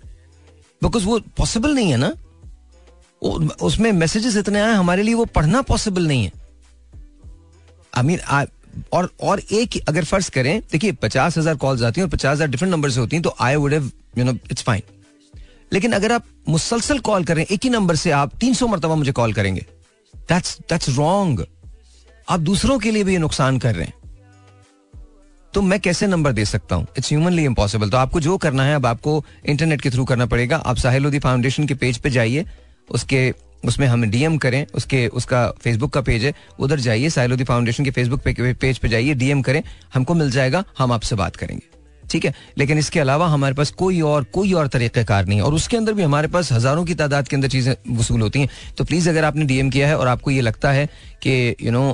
[0.83, 2.13] बिकॉज़ वो पॉसिबल नहीं है ना।
[3.63, 6.33] उसमें मैसेजेस इतने आए, हमारे लिए वो पढ़ना पॉसिबल नहीं है।
[7.93, 8.19] आई मीन
[8.93, 12.49] और और एक अगर फ़र्ज़ करें, देखिए, पचास हज़ार कॉल्स आती हैं और पचास हज़ार
[12.49, 14.83] डिफरेंट नंबर से होती हैं तो I would you know it's fine
[15.73, 19.13] लेकिन अगर आप मुसलसल कॉल करें, एक ही नंबर से आप तीन सौ मरतबा मुझे
[19.13, 19.67] कॉल करेंगे
[20.15, 21.47] दैट्स दैट्स रॉन्ग
[22.29, 23.95] आप दूसरों के लिए भी ये नुकसान कर रहे हैं।
[25.55, 26.87] तो मैं कैसे नंबर दे सकता हूँ?
[26.99, 30.57] इट्स ह्यूमनली इम्पॉसिबल तो आपको जो करना है, अब आपको इंटरनेट के थ्रू करना पड़ेगा।
[30.57, 32.45] आप साहिल लोधी फाउंडेशन के पेज पे जाइए,
[32.89, 33.33] उसके
[33.65, 37.91] उसमें हमें डीएम करें उसके उसका फेसबुक का पेज है उधर जाइए साहिलोदी फाउंडेशन के
[37.91, 39.63] फेसबुक पे, पेज पे जाइए डीएम करें
[39.95, 41.69] हमको मिल जाएगा हम आपसे बात करेंगे।
[42.05, 42.33] ठीक है?
[42.59, 45.93] लेकिन इसके अलावा हमारे पास कोई और कोई और तरीक़ेकार नहीं है और उसके अंदर
[45.93, 49.25] भी हमारे पास हज़ारों की तादाद के अंदर चीज़ें वसूल होती हैं। तो प्लीज़ अगर
[49.25, 50.87] आपने डीएम किया है और आपको ये लगता है
[51.23, 51.91] कि यू नो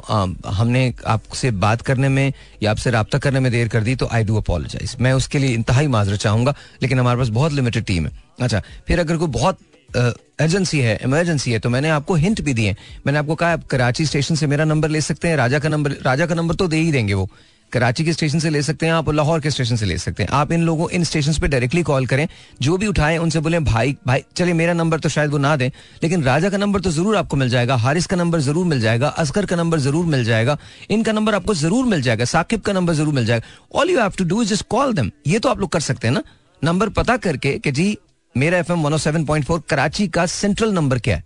[0.49, 4.25] हमने आपसे बात करने में या आपसे रबता करने में देर कर दी तो आई
[4.25, 8.13] डू अपोलोजाइज मैं उसके लिए इंतहाई माजरत चाहूँगा लेकिन हमारे पास बहुत लिमिटेड टीम है।
[8.41, 9.59] अच्छा फिर अगर कोई बहुत
[9.97, 12.75] एजेंसी है इमरजेंसी है तो मैंने आपको हिंट भी दिए
[13.07, 15.97] मैंने आपको कहा, आप कराची स्टेशन से मेरा नंबर ले सकते हैं, राजा का नंबर
[16.05, 17.29] राजा का नंबर तो दे ही देंगे वो।
[17.73, 20.31] कराची के स्टेशन से ले सकते हैं आप, लाहौर के स्टेशन से ले सकते हैं।
[20.33, 22.27] आप इन लोगों, इन स्टेशन पे डायरेक्टली कॉल करें,
[22.63, 25.69] जो भी उठाएँ, उनसे बोले, भाई भाई, चलिए मेरा नंबर तो शायद वो ना दें,
[26.03, 29.09] लेकिन राजा का नंबर तो ज़रूर आपको मिल जाएगा, हारिस का नंबर ज़रूर मिल जाएगा
[29.09, 30.59] असकर का नंबर ज़रूर मिल जाएगा,
[30.91, 34.13] इनका नंबर आपको ज़रूर मिल जाएगा, साकिब का नंबर ज़रूर मिल जाएगा। All you have
[34.19, 36.23] to do is just call them ये तो आप लोग कर सकते हैं ना।
[36.63, 37.97] नंबर पता करके कि जी
[38.37, 41.25] मेरा एफ़ एम फोर कराची का सेंट्रल नंबर क्या है?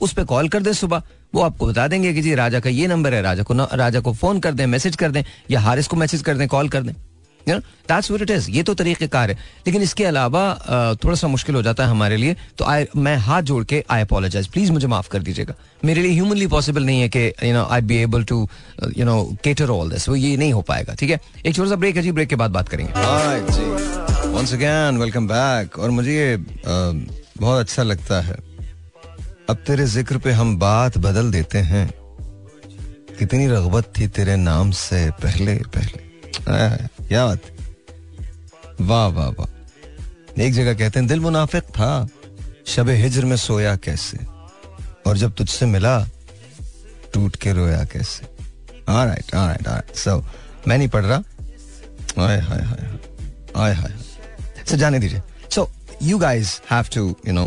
[0.00, 1.02] उस पर कॉल कर दें सुबह।
[1.34, 4.00] वो आपको बता देंगे कि जी राजा का ये नंबर है राजा को न, राजा
[4.00, 6.82] को फ़ोन कर दें मैसेज कर दें या हारिस को मैसेज कर दें कॉल कर
[6.82, 6.92] दें।
[7.48, 10.42] दैट्स व्हाट इट इज़ ये तो तरीक़ेकार है। लेकिन इसके अलावा
[11.04, 14.02] थोड़ा सा मुश्किल हो जाता है हमारे लिए तो आई मैं हाथ जोड़ के आई
[14.02, 17.64] अपोलोजाइज प्लीज़ मुझे माफ़ कर दीजिएगा। मेरे लिए ह्यूमनली पॉसिबल नहीं है कि you know
[17.64, 18.48] I be able to
[18.96, 21.20] you know cater all this वो ये नहीं हो पाएगा, ठीक है?
[21.46, 22.92] एक छोटा सा ब्रेक है जी ब्रेक के बाद बात करेंगे।
[24.32, 28.36] वंस अगेन वेलकम बैक और मुझे ये बहुत अच्छा लगता है।
[29.50, 31.86] अब तेरे ज़िक्र पे हम बात बदल देते हैं।
[33.18, 36.10] कितनी रगबत थी तेरे नाम से पहले पहले।
[37.12, 37.40] क्या बात?
[38.80, 42.08] वाह वाह वाह। एक जगह कहते हैं, दिल मुनाफिक था।
[42.66, 44.18] शब हिजर में सोया कैसे?
[45.06, 45.98] और जब तुझसे मिला,
[47.14, 48.26] टूट के रोया कैसे?
[48.88, 50.16] ऑलराइट ऑलराइट ऑलराइट सो
[50.68, 51.22] मैं नहीं पढ़ रहा।
[52.18, 52.88] हाय हाय हाय।
[53.56, 53.92] हाय हाय।
[54.70, 55.68] सो जाने दीजिए। So
[56.02, 57.42] you guys have to you know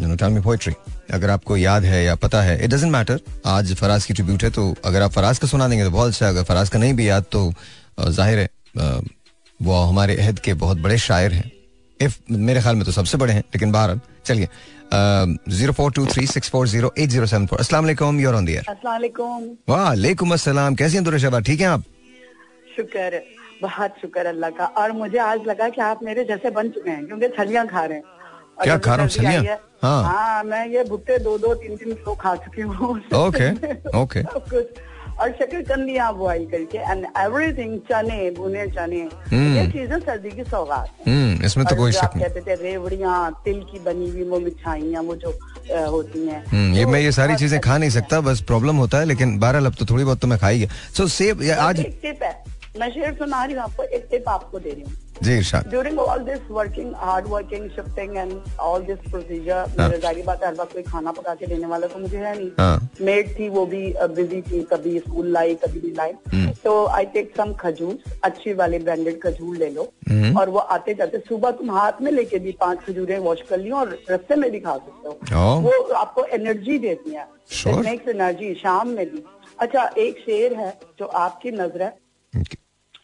[0.00, 0.74] you know tell me poetry
[1.14, 4.50] अगर आपको याद है या पता है इट डजेंट मैटर आज फराज की ट्रिब्यूट है
[4.50, 7.08] तो अगर आप फराज का सुना देंगे तो बहुत अच्छा अगर फराज का नहीं भी
[7.08, 7.52] याद तो
[8.00, 11.50] ज़ाहिर है। वो हमारे अहद के बहुत बड़े शायर हैं।
[12.00, 14.48] इफ़ मेरे ख्याल में तो सबसे बड़े हैं लेकिन बाहर चलिए।
[15.56, 17.58] Zero four two three six four zero eight zero seven four.
[17.60, 17.78] असला
[18.20, 18.64] यूर ऑन दियर
[19.68, 21.82] वालेकुम अस्सलाम कैसे हैं दुरुशबा ठीक है आप?
[22.76, 23.22] शुक्र
[23.62, 27.06] बहुत शुक्र अल्लाह का। और मुझे आज लगा कि आप मेरे जैसे बन चुके हैं
[27.06, 28.04] क्योंकि छलियाँ खा रहे हैं।
[28.62, 29.10] क्या खा रहा हूँ?
[29.10, 29.58] छलियाँ?
[29.82, 33.50] हाँ हाँ। मैं ये भुट्टे दो दो तीन तीन सौ खा चुकी हूँ। ओके
[34.00, 34.22] ओके
[35.20, 39.00] और शकरकंदी आप बॉइल करके एंड एवरीथिंग चने भुने चने
[39.32, 43.16] हम्म। ये चीज़ें सर्दी की सौगात हम्म, इसमें तो कोई शक नहीं। कहते थे रेवड़ियाँ
[43.44, 45.30] तिल की बनी हुई वो मिठाइया वो जो
[45.90, 48.98] होती हैं हम्म, ये तो मैं ये सारी चीज़ें खा नहीं सकता बस प्रॉब्लम होता
[48.98, 52.32] है लेकिन बारह लब तो थोड़ी बहुत तो मैं खाई सो सेब आज टिप है।
[52.80, 55.98] मैं शेयर सुना रही हूँ आपको एक टिप आपको दे रही हूँ। जी इरशाद। During
[55.98, 60.72] all this working hard working shifting and all this procedure मेरे जारी बात हर वक्त
[60.72, 62.50] कोई खाना पका के देने वाला तो मुझे है नहीं।
[63.06, 63.82] मेड हाँ। थी वो भी
[64.14, 68.52] बिज़ी थी कभी स्कूल लाई कभी भी लाई हम्म। तो आई टेक सम खजूर अच्छी
[68.52, 72.38] वाले ब्रांडेड खजूर ले लो। हम्म। और वो आते जाते सुबह तुम हाथ में लेके
[72.38, 76.24] भी पाँच खजूरें वॉश कर लियो और रस्ते में भी खा सकते हो। वो आपको
[76.34, 77.26] एनर्जी देती है।
[77.82, 79.24] नेक्स्ट एनर्जी शाम में भी।
[79.58, 81.94] अच्छा एक शेर है जो आपकी नज़र है।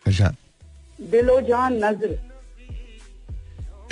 [0.07, 0.35] अच्छा
[0.99, 2.19] दिलो जान नज़र।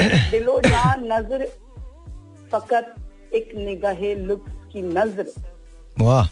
[0.30, 1.46] दिलो जान नज़र
[2.52, 2.94] फकत
[3.34, 5.32] एक निगाहे लुत्फ की नज़र।
[6.00, 6.26] वाह।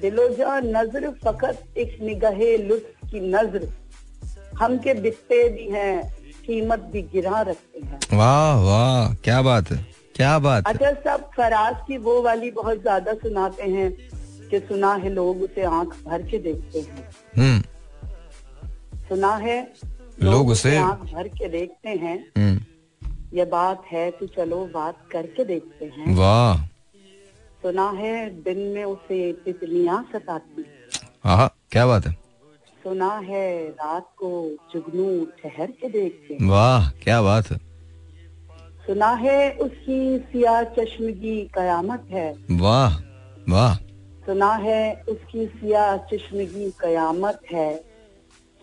[0.00, 3.68] दिलो जान नज़र फकत एक निगाहे लुत्फ की नज़र।
[4.58, 5.94] हम के बिकते भी हैं
[6.46, 9.84] कीमत भी गिरा रखते हैं। वाह वाह क्या बात है
[10.16, 13.90] क्या बात अच्छा सब फराज की वो वाली बहुत ज़्यादा सुनाते हैं
[14.50, 17.62] कि सुना है लोग उसे आँख भर के देखते हैं। हम्म।
[19.10, 19.72] सुना है।
[20.22, 22.60] लोग उसे आँख भर के देखते हैं। हम्म।
[23.38, 26.66] ये बात है तो चलो बात करके देखते हैं। वाह।
[27.62, 30.64] सुना है दिन में उसे तितलियाँ सताती।
[31.24, 32.12] हाँ क्या बात है?
[32.82, 37.58] सुना है रात को जुगनू ठहर के देखते वाह क्या बात है।
[38.86, 42.98] सुना है उसकी सिया चश्मगी कयामत है। वाह
[43.48, 43.76] वाह।
[44.26, 47.89] सुना है उसकी सिया चश्मगी कयामत है।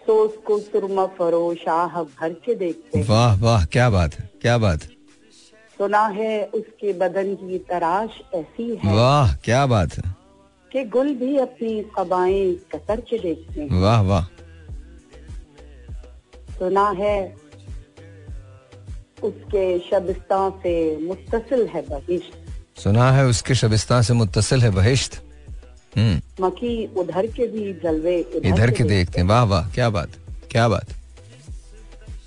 [0.07, 4.83] तो उसको सुरमा फरोशाह भर के देखते वाह वाह क्या बात है क्या बात
[5.79, 10.15] सुना है उसके बदन की तराश ऐसी है वाह क्या बात है।
[10.71, 14.25] कि गुल भी अपनी कबाएँ कसर के देखते हैं वाह वाह।
[16.57, 17.17] सुना है
[19.23, 20.73] उसके शबिस्तान से
[21.07, 25.21] मुतसिल है बहिश्त सुना है उसके शबिस्तान से मुतसिल है बहिश्त।
[26.41, 30.09] मकी उधर के भी जलवे इधर के देखते हैं। वाह वाह क्या बात
[30.51, 30.93] क्या बात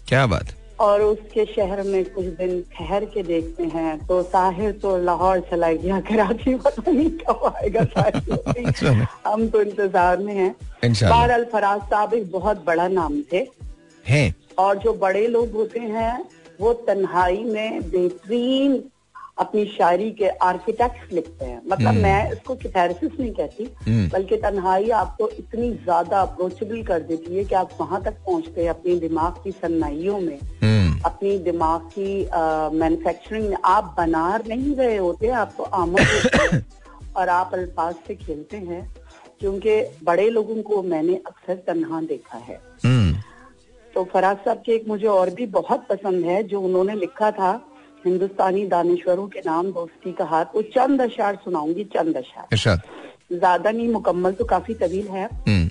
[0.08, 4.96] क्या बात। और उसके शहर में कुछ दिन ठहर के देखते हैं। तो साहिर तो
[5.04, 7.80] लाहौर चला गया कराची पता नहीं कब आएगा
[8.66, 10.54] अच्छा। हम तो इंतज़ार में हैं।
[10.84, 13.46] बहरहाल फराज साहब एक बहुत बड़ा नाम थे।
[14.04, 16.24] हैं। और जो बड़े लोग होते हैं
[16.60, 18.82] वो तन्हाई में बेहतरीन
[19.40, 24.36] अपनी शायरी के आर्किटेक्ट लिखते हैं मतलब हम्म। मैं इसको किथेरिसिस नहीं कहती हम्म। बल्कि
[24.36, 28.98] तन्हाई आपको इतनी ज़्यादा अप्रोचेबल कर देती है कि आप वहाँ तक पहुँचते हैं अपनी
[29.00, 32.12] दिमाग की सन्नाइयों में हम्म। अपनी दिमाग की
[32.74, 36.62] मैन्युफैक्चरिंग में आप बना नहीं रहे होते आप तो आमद
[37.16, 38.82] और आप अल्फाज से खेलते हैं
[39.40, 42.60] क्योंकि बड़े लोगों को मैंने अक्सर तनहा देखा है
[43.86, 47.52] तो फराज साहब के एक मुझे और भी बहुत पसंद है जो उन्होंने लिखा था
[48.06, 52.46] हिंदुस्तानी दानेश्वरों के नाम दोस्ती का हाथ। वो चंद अशार सुनाऊँगी चंद अशार।
[53.32, 55.70] ज़्यादा नहीं मुकम्मल तो काफ़ी तवील है। हम्म।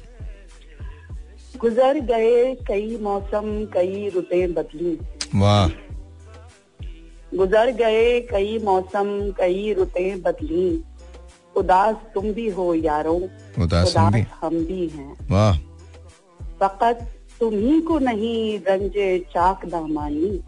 [1.59, 4.97] गुजर गए कई मौसम कई रुते बदली।
[5.35, 5.67] वाह।
[7.35, 10.83] गुजर गए कई मौसम कई रुते बदली।
[11.57, 15.57] उदास तुम भी हो यारो। उदास, उदास भी। हम भी हैं। वाह।
[16.61, 17.07] फकत
[17.39, 20.39] तुम्ही को नहीं रंजे चाक दामानी।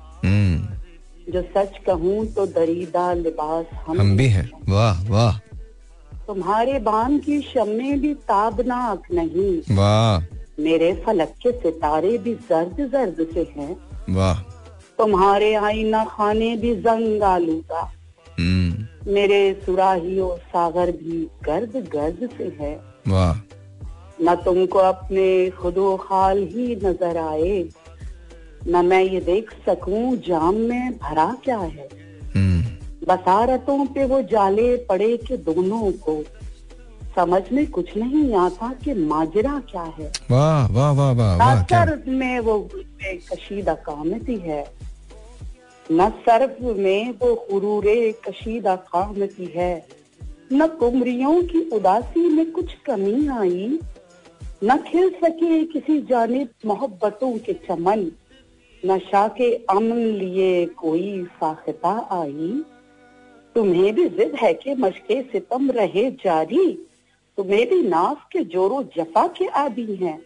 [1.32, 5.38] जो सच कहूँ तो दरीदा लिबास हम, हम भी हैं। वाह वाह।
[6.28, 13.28] तुम्हारे बान की शमे भी ताबनाक नहीं। वाह। मेरे फलक के सितारे भी जर्द जर्द
[13.34, 13.78] से हैं।
[14.10, 14.40] वाह।
[14.98, 17.92] तुम्हारे आईना खाने भी जंग आलूदा।
[18.40, 23.38] हम्म। मेरे सुराहियों सागर भी गर्द गर्द से है। वाह।
[24.22, 27.70] न तुमको अपने खुदो खाल ही नज़र आए।
[28.68, 31.90] न मैं ये देख सकूँ जाम में भरा क्या है?
[32.36, 32.64] हम्म।
[33.08, 36.24] बसारतों पे वो जाले पड़े के दोनों को।
[37.16, 42.40] समझ में कुछ नहीं आता कि माजरा क्या है। वाह वाह वाह वाह वाह में
[42.40, 42.70] वो
[43.06, 44.72] कशीदा कामती है।
[45.92, 49.86] न सर्फ में वो गुरूरे कशीदा कामती है।
[50.54, 53.80] न कुमरियों की उदासी में कुछ कमी आई।
[54.64, 58.12] न खिल सके किसी जाने मोहब्बतों के चमन।
[58.86, 62.64] नशा के अमन लिए कोई साखता आई?
[63.56, 66.88] तुम्हें भी जिद है कि मशके सितम रहे जारी।
[67.38, 70.22] तुम्हें भी नाफ के जोरो जफा के आदि हैं।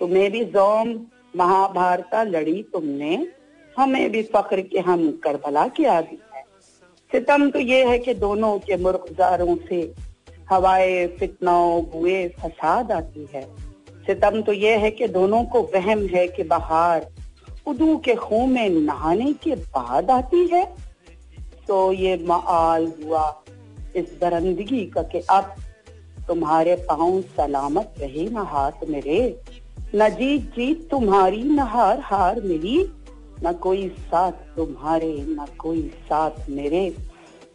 [0.00, 1.00] तुम्हें भी जोम,
[1.36, 3.26] महाभारता लड़ी तुमने।
[3.78, 6.44] हमें भी फक्र के हम करबला के आदि हैं।
[7.12, 9.94] सितम तो ये है कि दोनों के मुर्गजारों से
[10.50, 13.42] हवाए, फितनाओं, बुए फसाद आती है।
[14.06, 17.06] सितम तो ये है कि दोनों को वहम है कि बहार
[17.68, 20.64] उदू के खून में नहाने के बाद आती है।
[21.68, 23.24] तो ये माल हुआ
[23.96, 25.54] इस दरंदगी का कि अब
[26.28, 29.20] तुम्हारे पाँव सलामत रहे न हाथ मेरे।
[29.94, 32.78] न जीत जीत तुम्हारी न हार हार मेरी
[33.44, 36.96] न कोई साथ तुम्हारे, न कोई साथ मेरे।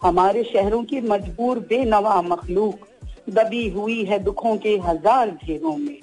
[0.03, 2.87] हमारे शहरों की मजबूर बेनवा मखलूक
[3.29, 5.99] दबी हुई है दुखों के हज़ार घेरों में।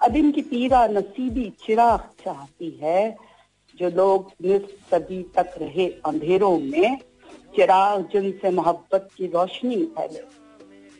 [0.00, 3.29] अब इनकी पीरा नसीबी चिराग चाहती है।
[3.80, 4.30] जो लोग
[4.90, 6.98] सदी तक रहे अंधेरों में,
[7.56, 10.20] चिराग जिनसे मोहब्बत की रोशनी फैले।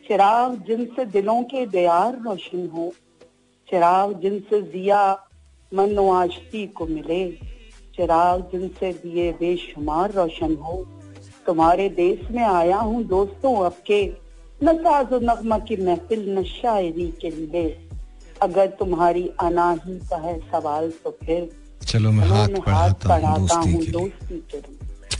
[0.07, 2.91] चिराग जिनसे दिलों के दयार रोशन हो।
[3.69, 5.27] चिराग जिनसे जिया
[5.73, 7.31] मन आशती को मिले।
[7.95, 10.87] चिराग जिनसे दिए बेशुमार रोशन हो।
[11.45, 14.13] तुम्हारे देश में आया हूँ दोस्तों अब के।
[14.63, 17.89] न साजो नगमा की महफिल न शायरी के लिए।
[18.41, 23.91] अगर तुम्हारी अनाही का है सवाल तो फिर चलो मैं हाथ बढ़ाता हूँ दोस्ती के
[23.91, 24.61] लिए।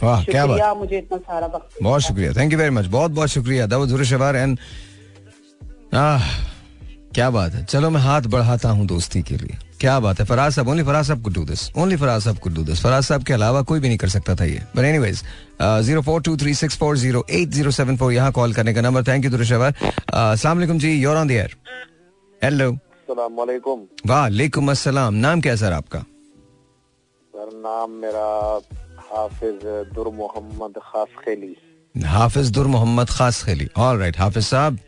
[0.04, 3.30] वाह क्या बात। मुझे इतना सारा वक्त बहुत शुक्रिया थैंक यू वेरी मच बहुत बहुत
[3.30, 4.58] शुक्रिया दाऊद शबार एंड
[7.15, 10.54] क्या बात है। चलो मैं हाथ बढ़ाता हूँ दोस्ती के लिए। क्या बात है फराज
[10.54, 13.24] साहब ओनली फराज साहब could do this only Faraz साहब कुड डू दिस फराज साहब
[13.24, 15.24] के अलावा कोई भी नहीं कर सकता था ये। But anyways
[15.62, 18.82] zero four two three six four zero eight zero seven four यहाँ कॉल करने का
[18.82, 19.74] नंबर थैंक यू दुरुशवर
[20.13, 21.56] अस्सलाम वालेकुम जी you're on the air
[22.41, 22.71] hello
[23.10, 26.04] वालेकुम वालेकुम अस्सलाम। नाम क्या है सर आपका?
[27.62, 28.28] नाम मेरा
[29.10, 31.56] हाफिज दुर मोहम्मद खास खेली
[31.95, 34.80] हाफिज दुर मोहम्मद खास खेली ऑल राइट हाफिज साहब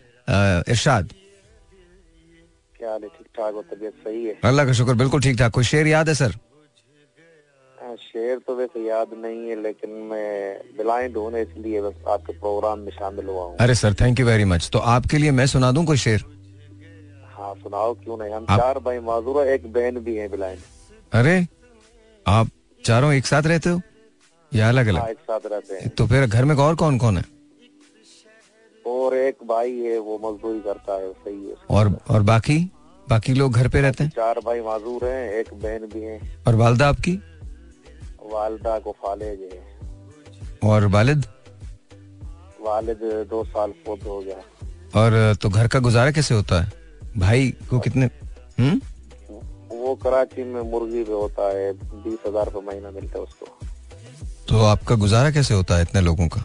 [0.70, 1.14] इरशाद
[2.76, 5.52] क्या हाल है ठीक ठाक हो तबीयत सही है अल्लाह का शुक्र बिल्कुल ठीक ठाक
[5.54, 6.36] कोई शेर याद है सर
[8.02, 12.92] शेर तो वैसे याद नहीं है लेकिन मैं ब्लाइंड हूँ इसलिए बस आपके प्रोग्राम में
[12.94, 15.86] शामिल हुआ हूँ अरे sir thank you very much तो आपके लिए मैं सुना दूँ
[15.86, 16.26] कोई शेर
[17.34, 18.60] हाँ सुनाओ क्यों नहीं हम आप...
[18.60, 20.62] चार भाई माजूर एक बहन भी है ब्लाइंड
[21.14, 21.36] अरे
[22.26, 22.50] आप
[22.86, 23.82] चारों एक साथ रहते हो?
[24.54, 25.02] या अलग अलग?
[25.02, 27.24] हाँ, एक साथ रहते हैं। तो फिर घर में और कौन कौन है?
[28.86, 32.72] और एक भाई है वो मजदूरी करता है सही है। और और बाकी?
[33.10, 34.12] बाकी लोग घर पे रहते हैं?
[34.16, 37.12] चार भाई माजूर हैं एक बहन भी है। और वालदा आपकी?
[38.24, 39.80] वालदा को फालेज है।
[40.64, 41.26] और वालिद?
[42.62, 44.38] वालिद दो साल फोत हो गया।
[44.96, 46.72] और तो घर का गुजारा कैसे होता है?
[47.18, 48.06] भाई को कितने
[48.60, 48.82] हम्म?
[50.04, 53.46] कराची में मुर्गी पे होता है बीस हज़ार रूपए महीना मिलता है उसको।
[54.50, 56.42] तो आपका गुजारा कैसे होता है इतने लोगों का?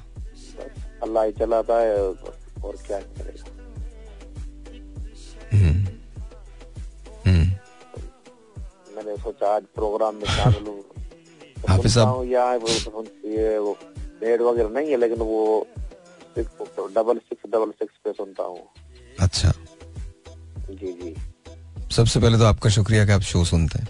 [1.03, 3.57] अल्लाह ही चलाता है और क्या करेगा।
[5.53, 5.77] हम्म।
[7.27, 7.47] हम्म।
[8.97, 10.83] मैंने सोचा आज प्रोग्राम में शामिल हूँ
[11.69, 13.77] हाफिज साहब यहाँ वो
[14.21, 15.67] बेड वगैरह नहीं है लेकिन वो
[16.39, 18.61] डबल सिक्स डबल सिक्स पे सुनता हूँ।
[19.21, 19.53] अच्छा।
[20.71, 21.15] जी जी।
[21.91, 23.89] सबसे पहले तो आपका शुक्रिया कि आप शो सुनते हैं।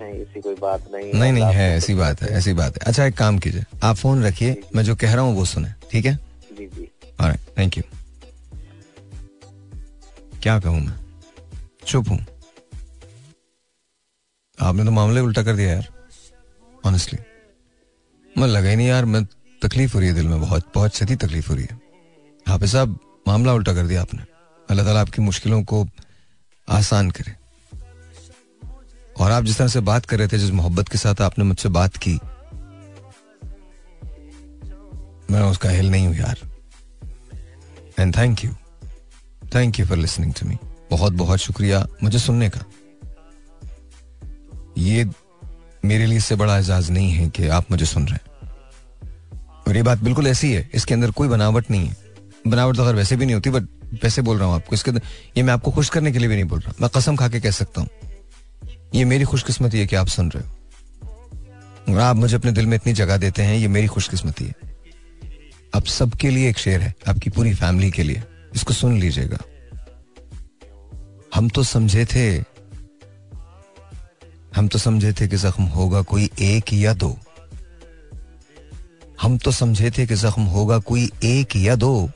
[0.00, 3.04] नहीं ऐसी कोई बात नहीं नहीं नहीं है ऐसी बात है ऐसी बात है। अच्छा
[3.04, 6.18] एक काम कीजिए आप फ़ोन रखिए मैं जो कह रहा हूँ वो सुने ठीक है?
[6.58, 6.90] जी जी।
[7.58, 7.82] थैंक यू
[10.42, 10.94] क्या कहूँ मैं?
[11.86, 12.18] चुप हूँ।
[14.58, 15.88] आपने तो मामले उल्टा कर दिया यार
[16.86, 17.18] ऑनेस्टली
[18.36, 19.24] मैं लगा ही नहीं यार मैं
[19.62, 21.78] तकलीफ़ हो रही है दिल में बहुत बहुत सदी तकलीफ़ हो रही है।
[22.46, 22.98] हाफिज साहब
[23.28, 24.22] मामला उल्टा कर दिया आपने।
[24.68, 25.84] अल्लाह ताला आपकी मुश्किलों को
[26.68, 27.34] आसान करे।
[29.20, 31.68] और आप जिस तरह से बात कर रहे थे, जिस मोहब्बत के साथ आपने मुझसे
[31.70, 32.18] बात की,
[35.30, 36.38] मैं उसका हिल नहीं हूँ यार।
[37.98, 38.52] And thank you
[39.54, 40.58] thank you for listening to me
[40.90, 42.64] बहुत बहुत शुक्रिया मुझे सुनने का।
[44.78, 45.04] ये
[45.84, 48.50] मेरे लिए इससे बड़ा एजाज नहीं है कि आप मुझे सुन रहे हैं।
[49.68, 51.96] और ये बात बिल्कुल ऐसी है, इसके अंदर कोई बनावट नहीं है।
[52.46, 53.68] बनावट तो अगर वैसे भी नहीं होती बट
[54.02, 56.44] वैसे बोल रहा हूँ आपको, इसके ये मैं आपको खुश करने के लिए भी नहीं
[56.44, 57.88] बोल रहा। मैं कसम खा के कह सकता हूँ।
[58.94, 62.92] ये मेरी खुशकिस्मती है कि आप सुन रहे हो। आप मुझे अपने दिल में इतनी
[62.92, 64.72] जगह देते हैं, ये मेरी खुशकिस्मती है
[65.74, 68.22] अब सबके लिए एक शेर है, आपकी पूरी फैमिली के लिए।
[68.54, 69.38] इसको सुन लीजिएगा।
[71.34, 72.26] हम तो समझे थे,
[74.56, 77.16] हम तो समझे थे कि जख्म होगा कोई एक या दो।
[79.22, 82.10] हम तो समझे थे कि जख्म होगा कोई एक या दो।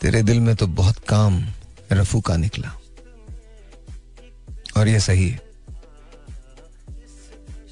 [0.00, 1.44] तेरे दिल में तो बहुत काम
[1.92, 2.72] रफू का निकला।
[4.76, 5.40] और ये सही है।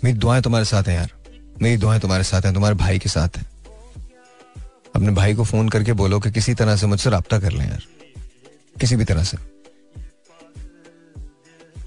[0.04, 1.12] मेरी दुआएँ तुम्हारे साथ हैं यार।
[1.62, 3.46] मेरी दुआएँ तुम्हारे साथ हैं, तुम्हारे भाई के साथ हैं।
[4.96, 7.82] अपने भाई को फ़ोन करके बोलो कि किसी तरह से मुझसे रहा कर लें यार।
[8.80, 9.36] किसी भी तरह से।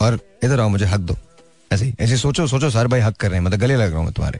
[0.01, 1.15] और इधर आओ, मुझे हक दो।
[1.71, 3.97] ऐसे ही, ऐसे सोचो सोचो, सारे भाई हक कर रहे हैं। मतलब गले लग रहा
[3.97, 4.39] हूँ मैं तुम्हारे।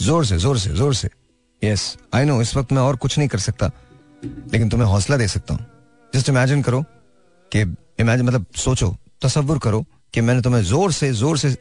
[0.00, 1.08] ज़ोर से ज़ोर से ज़ोर से।
[1.62, 3.70] यस आई नो इस वक्त मैं और कुछ नहीं कर सकता।
[4.24, 5.66] लेकिन तुम्हें हौसला दे सकता हूँ।
[6.12, 6.82] जस्ट इमेजिन करो
[7.52, 7.60] कि
[8.00, 11.56] इमेजिन मतलब सोचो तस्वुर करो कि मैंने तुम्हें ज़ोर से ज़ोर से,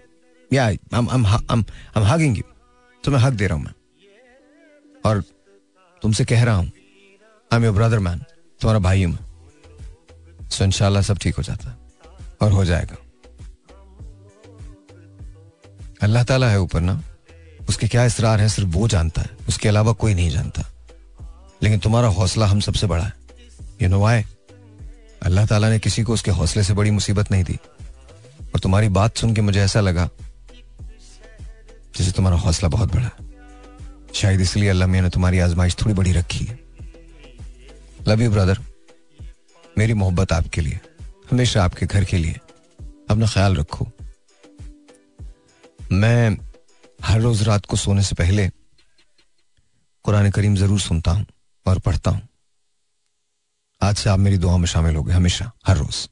[0.51, 0.69] या
[2.07, 2.45] hugging you.
[3.03, 3.73] तुम्हें हक दे रहा हूँ मैं।
[5.05, 5.23] और
[6.01, 6.71] तुमसे कह रहा हूँ
[7.51, 8.19] I am your brother man
[8.61, 11.77] तुम्हारा भाई हूँ मैं। सो इंशाल्लाह सब ठीक हो जाता है
[12.41, 12.97] और हो जाएगा।
[16.01, 17.01] अल्लाह ताला है ऊपर ना।
[17.69, 20.70] उसके क्या इसरार है, सिर्फ़ वो जानता है। उसके अलावा कोई नहीं जानता।
[21.61, 23.13] लेकिन तुम्हारा हौसला हम सबसे बड़ा है।
[23.81, 24.23] यू नो वाई
[25.23, 27.57] अल्लाह ताला ने किसी को उसके हौसले से बड़ी मुसीबत नहीं दी।
[28.53, 30.09] और तुम्हारी बात सुन के मुझे ऐसा लगा
[31.97, 33.09] जैसे तुम्हारा हौसला बहुत बड़ा
[34.15, 36.59] शायद इसलिए अल्लाह मियाँ ने तुम्हारी आजमाइश थोड़ी बड़ी रखी है।
[38.07, 38.59] लव यू ब्रदर
[39.77, 40.79] मेरी मोहब्बत आपके लिए,
[41.31, 42.39] हमेशा आपके घर के लिए।
[43.09, 43.87] अपना ख्याल रखो।
[45.93, 46.37] मैं
[47.03, 48.49] हर रोज रात को सोने से पहले
[50.05, 51.25] कुरान करीम ज़रूर सुनता हूँ।
[51.65, 52.27] और पढ़ता हूँ।
[53.81, 56.09] आज से आप मेरी दुआ में शामिल हो गए हमेशा हर रोज।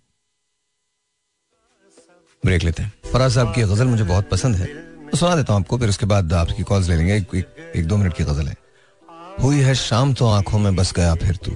[2.45, 4.65] ब्रेक लेते हैं। फराज साहब की गज़ल मुझे बहुत पसंद है।
[5.09, 7.87] तो सुना देता हूँ आपको फिर उसके बाद आपकी कॉल्स ले लेंगे। एक, एक, एक
[7.87, 8.55] दो मिनट की गज़ल है।
[9.43, 11.51] हुई है शाम तो आँखों में बस गया फिर तू।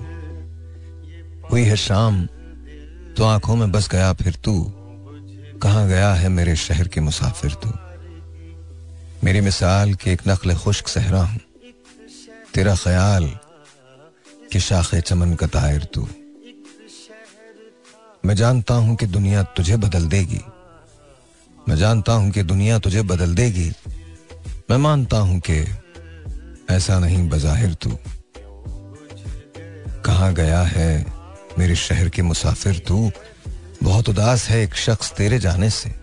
[1.47, 2.25] हुई है शाम
[3.17, 4.73] तो आँखों में बस गया फिर तू।
[5.63, 7.69] कहा गया है मेरे शहर के मुसाफिर तू?
[9.23, 11.39] मेरी मिसाल के एक नकल खुश्क सहरा हूँ।
[12.53, 13.39] तेरा ख्याल
[14.53, 16.07] कि शाखे चमन का तायर तू।
[18.25, 20.41] मैं जानता हूँ कि दुनिया तुझे बदल देगी।
[21.69, 23.71] मैं जानता हूँ कि दुनिया तुझे बदल देगी।
[24.69, 25.65] मैं मानता हूँ कि
[26.69, 27.97] ऐसा नहीं बजाहिर तू।
[30.05, 31.05] कहा गया है
[31.59, 33.11] मेरे शहर के मुसाफिर तू?
[33.83, 35.95] बहुत उदास है एक शख्स तेरे जाने से।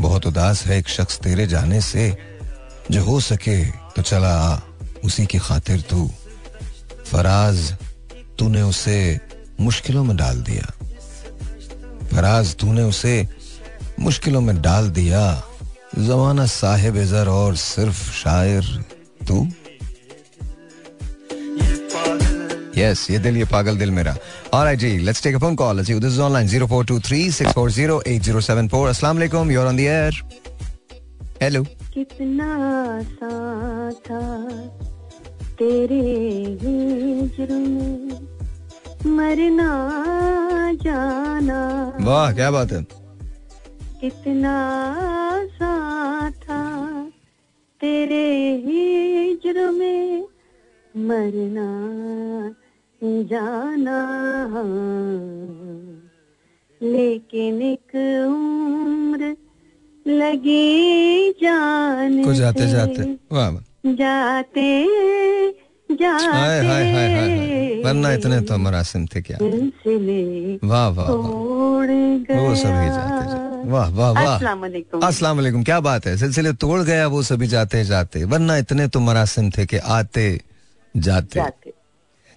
[0.00, 2.16] बहुत उदास है एक शख्स तेरे जाने से।
[2.90, 4.60] जो हो सके तो चला आ
[5.04, 6.10] उसी की खातिर तू।
[7.12, 7.74] फराज,
[8.38, 9.20] तूने उसे
[9.60, 10.72] मुश्किलों में डाल दिया।
[12.12, 13.28] फराज, तूने उसे
[14.00, 15.42] मुश्किलों में डाल दिया।
[15.98, 18.84] जमाना साहेब जर और सिर्फ़ शायर
[19.28, 19.46] तू?
[22.76, 24.16] यस ये दिल, ये पागल दिल मेरा।
[24.54, 29.60] Alright ji let's take a phone call see this is online 0423640807 अस्सलाम वालेकुम you
[29.60, 30.12] are on the air
[31.42, 32.48] hello कितना
[33.02, 34.20] सा था।
[35.58, 36.00] तेरे
[37.50, 38.08] में
[39.06, 39.92] मरना
[40.72, 42.86] जाना। वाह क्या बात है।
[44.00, 44.68] कितना
[45.46, 47.02] सा था
[47.80, 50.24] तेरे हिजर में
[50.96, 51.70] मरना
[53.04, 53.98] जाना।
[56.82, 57.96] लेकिन एक
[58.28, 59.36] उम्र
[60.06, 64.66] लगी जाने जाते जाते। वाह। जाते
[65.90, 69.38] हाय हाय हाय हाय वरना इतने तो मरासिम थे क्या?
[70.64, 74.34] वाह वाह वो सभी जाते जाते। वाह वाह वाह।
[75.06, 76.16] अस्सलाम वालेकुम क्या बात है?
[76.16, 80.28] सिलसिले तोड़ गया वो सभी जाते जाते। वरना इतने तो मरासिम थे कि आते
[80.94, 81.72] जाते, जाते।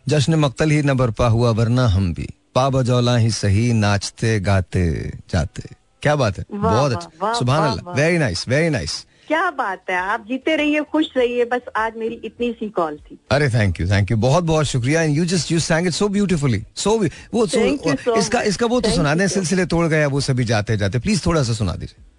[0.06, 4.86] जश्न मक्तल ही न बरपा हुआ वरना हम भी। पा बजौला ही सही नाचते गाते
[5.30, 5.64] जाते।
[6.02, 6.46] क्या बात है?
[6.52, 9.96] बहुत अच्छा। सुबह अल्लाह। वेरी नाइस वेरी नाइस क्या बात है?
[9.96, 13.88] आप जीते रहिए खुश रहिए बस आज मेरी इतनी सी कॉल थी। अरे थैंक यू
[13.90, 16.98] थैंक यू बहुत बहुत शुक्रिया। And you just you sang it so beautifully so
[17.34, 17.58] वो so,
[18.06, 21.26] so इसका इसका वो तो सुना दें सिलसिले तोड़ गया वो सभी जाते जाते। प्लीज़
[21.26, 22.10] थोड़ा सा सुना दीजिए।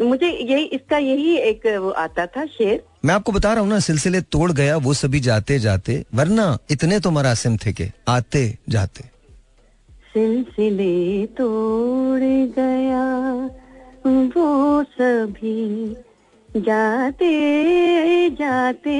[0.00, 3.78] मुझे यही इसका यही एक वो आता था शेर। मैं आपको बता रहा हूँ ना
[3.80, 9.04] सिलसिले तोड़ गया वो सभी जाते जाते। वरना इतने तो मरासिम थे के आते जाते।
[10.12, 12.20] सिलसिले तोड़
[12.58, 13.04] गया
[14.06, 15.62] वो सभी
[16.50, 17.34] जाते
[18.30, 18.98] जाते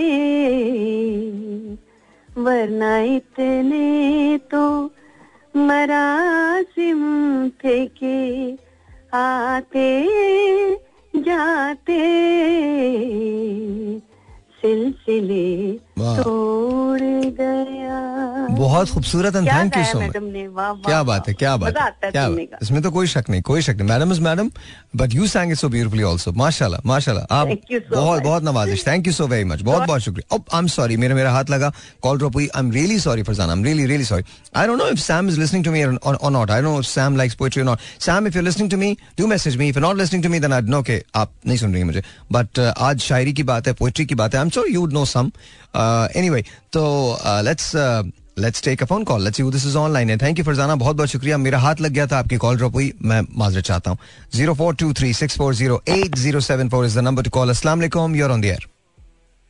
[2.29, 4.65] वरना इतने तो
[5.57, 7.01] मरासिम
[7.65, 8.53] थे के
[9.17, 9.91] आते
[11.15, 12.01] जाते।
[14.63, 17.01] सिलसिले तोड़
[17.41, 17.82] गया
[18.63, 20.13] बहुत खूबसूरत and thank you so much
[20.87, 22.27] क्या बात है क्या बात है क्या
[22.63, 24.51] इसमें तो कोई शक नहीं कोई शक नहीं। Madam is madam
[24.97, 27.47] but you sang it so beautifully also माशाल्लाह माशाल्लाह। आप
[27.93, 30.97] बहुत बहुत नवाजिश। Thank you so very much बहुत बहुत शुक्रिया। अब आई एम सॉरी
[30.97, 33.87] मेरा मेरा हाथ लगा। कॉल ड्रॉप हुई। I am really sorry for I am really
[33.87, 34.25] really sorry
[34.57, 36.89] I don't know if Sam is listening to me और not I don't know if
[36.89, 39.79] Sam likes poetry और not Sam if you listening to me do message me if
[39.79, 42.03] not listening to me then I know के आप नहीं सुन रही मुझे।
[42.33, 44.81] But uh, आज शायरी की बात है पोएट्री की बात है। I am sure you
[44.81, 45.31] would know some
[46.17, 46.43] anyway
[46.73, 46.83] तो
[47.45, 47.73] let's
[48.37, 50.17] let's take a phone call let's see this is online है.
[50.19, 51.39] थैंक यू फरजाना बहुत बहुत शुक्रिया.
[51.39, 52.93] मेरा हाथ लग गया था आपकी कॉल ड्रॉप हुई.
[53.03, 53.99] मैं माजरत चाहता हूँ.
[54.35, 57.31] Zero four two three six four zero eight zero seven four is the number to
[57.31, 58.69] call वालेकुम you're on the air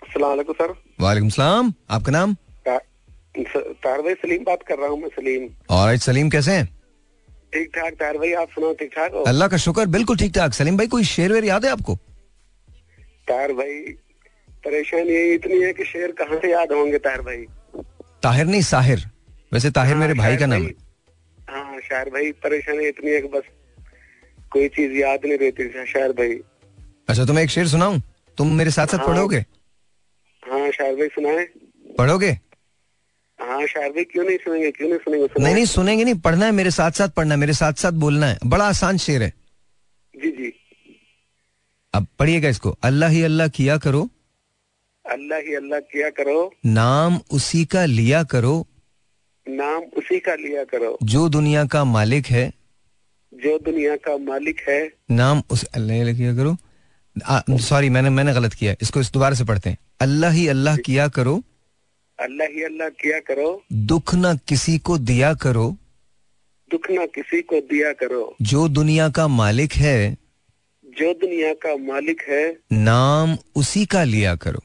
[0.03, 5.97] sir वालेकुम सलाम आपका नाम तार भाई सलीम बात कर रहा हूँ मैं सलीम और
[5.99, 6.67] सलीम कैसे हैं
[7.55, 10.77] ठीक ठाक तार भाई आप सुनो ठीक ठाक अल्लाह का शुक्र बिल्कुल ठीक ठाक सलीम
[10.77, 11.95] भाई कोई शेर वेर याद है आपको
[13.31, 13.79] तार भाई
[14.65, 17.45] परेशानी इतनी है कि शेर कहाँ से याद होंगे तार भाई
[18.23, 19.05] ताहिर नहीं साहिर।
[19.53, 20.71] वैसे ताहिर मेरे भाई का नाम है।
[21.51, 23.43] हाँ शायर भाई परेशानी इतनी है कि बस
[24.53, 26.39] कोई चीज़ याद नहीं रहती शायर भाई।
[27.09, 28.01] अच्छा तुम्हें एक शेर सुनाऊं?
[28.39, 29.39] तुम मेरे साथ साथ हाँ, पढ़ोगे?
[30.43, 31.45] हाँ शायर भाई सुनाए।
[31.99, 32.31] पढ़ोगे?
[33.39, 36.53] हाँ शायर भाई क्यों नहीं सुनेंगे क्यों नहीं सुनेंगे नहीं नहीं सुनेंगे नहीं पढ़ना है
[36.53, 39.33] मेरे साथ साथ पढ़ना है मेरे साथ साथ बोलना है। बड़ा आसान शेर है।
[40.15, 40.53] जी जी।
[41.95, 44.09] अब पढ़िएगा इसको। अल्लाह ही अल्लाह किया करो
[45.11, 48.67] अल्लाह ही अल्लाह किया करो। नाम उसी का लिया करो।
[49.49, 52.53] नाम उसी का लिया करो। जो दुनिया का मालिक है।
[53.35, 56.57] जो दुनिया का मालिक है। नाम उस अल्लाह किया करो।
[57.59, 61.09] सॉरी मैंने मैंने गलत किया। इसको इस दोबारा से पढ़ते हैं। अल्लाह ही अल्लाह किया
[61.09, 61.43] करो।
[62.21, 65.77] अल्लाह ही अल्लाह किया करो। दुख ना किसी को दिया करो।
[66.71, 70.17] दुख ना किसी को दिया करो। जो दुनिया का मालिक है।
[70.87, 74.63] जो दुनिया का मालिक है। नाम उसी का लिया करो।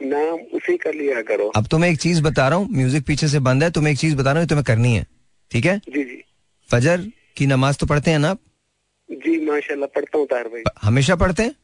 [0.00, 3.38] नाम उसी का लिया करो। अब तुम्हें एक चीज़ बता रहा हूँ म्यूज़िक पीछे से
[3.40, 5.06] बंद है तुम्हें एक चीज़ बता रहा हूँ तुम्हें करनी है
[5.50, 5.76] ठीक है?
[5.78, 6.22] जी जी।
[6.70, 8.38] फजर की नमाज़ तो पढ़ते हैं ना आप?
[9.08, 11.54] जी माशाल्लाह पढ़ता हूँ तार भाई। हमेशा पढ़ते हैं?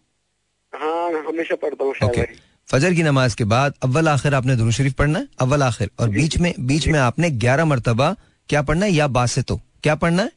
[0.73, 2.27] हाँ हमेशा पढ़ता हूँ okay.
[2.69, 5.29] फजर की नमाज़ के बाद अव्वल आखिर आपने दुरू शरीफ पढ़ना है?
[5.41, 8.15] अव्वल आखिर। और बीच में बीच में आपने ग्यारह मरतबा
[8.49, 8.93] क्या पढ़ना है?
[8.93, 10.31] या बा से तो क्या पढ़ना है?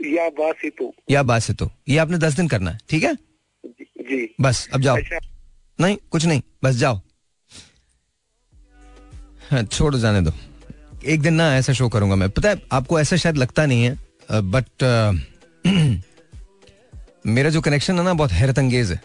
[0.00, 3.02] या बा से तो या बा से तो ये आपने दस दिन करना है ठीक
[3.04, 3.14] है?
[4.02, 5.18] जी। बस अब जाओ। अच्छा।
[5.78, 7.00] नहीं कुछ नहीं बस जाओ।
[9.52, 10.32] छोड़ जाने दो।
[11.06, 13.98] एक दिन ना ऐसा शो करूँगा मैं। पता है आपको ऐसा शायद लगता नहीं है
[14.32, 14.68] बट
[17.26, 19.00] मेरा जो कनेक्शन है ना बहुत हैरत अंगेज है।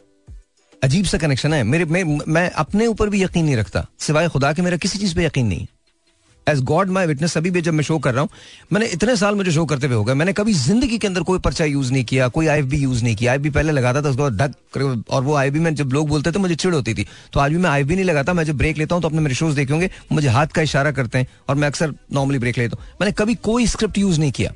[0.83, 4.53] अजीब सा कनेक्शन है। मेरे मैं, मैं अपने ऊपर भी यकीन नहीं रखता। सिवाय खुदा
[4.53, 5.67] के मेरा किसी चीज़ पे यकीन नहीं।
[6.47, 8.29] एज गॉड माई विटनेस अभी भी जब मैं शो कर रहा हूँ,
[8.73, 11.39] मैंने इतने साल मुझे शो करते हुए हो गए। मैंने कभी ज़िंदगी के अंदर कोई
[11.39, 15.05] पर्चा यूज़ नहीं किया, कोई आईबी यूज़ नहीं किया। आई पहले लगाता था, उसको ढक
[15.09, 17.57] और वो आई में जब लोग बोलते थे मुझे चिड़ होती थी। तो आज भी
[17.57, 19.89] मैं आई नहीं लगाता, मैं जब ब्रेक लेता हूँ तो अपने मेरे शोज़ देखे होंगे,
[20.11, 23.35] मुझे हाथ का इशारा करते हैं, और मैं अक्सर नॉर्मली ब्रेक लेता हूँ। मैंने कभी
[23.43, 24.53] कोई स्क्रिप्ट यूज़ नहीं किया।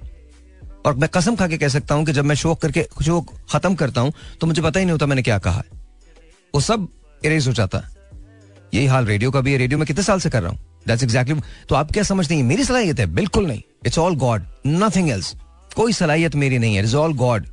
[0.86, 3.22] और मैं कसम खा के कह सकता हूँ कि जब मैं शो करके शो
[3.52, 5.64] खत्म करता हूँ तो मुझे पता ही नहीं होता मैंने क्या कहा।
[6.54, 6.88] वो सब
[7.26, 7.82] इरेज हो जाता।
[8.74, 11.04] यही हाल रेडियो का भी है। रेडियो में कितने साल से कर रहा हूँ। दैट्स
[11.04, 12.44] एग्जैक्टली तो आप क्या समझते हैं?
[12.44, 15.36] मेरी सलाहियत है। बिल्कुल नहीं। It's all God nothing else
[15.76, 17.46] कोई सलाहियत मेरी नहीं है। It's all God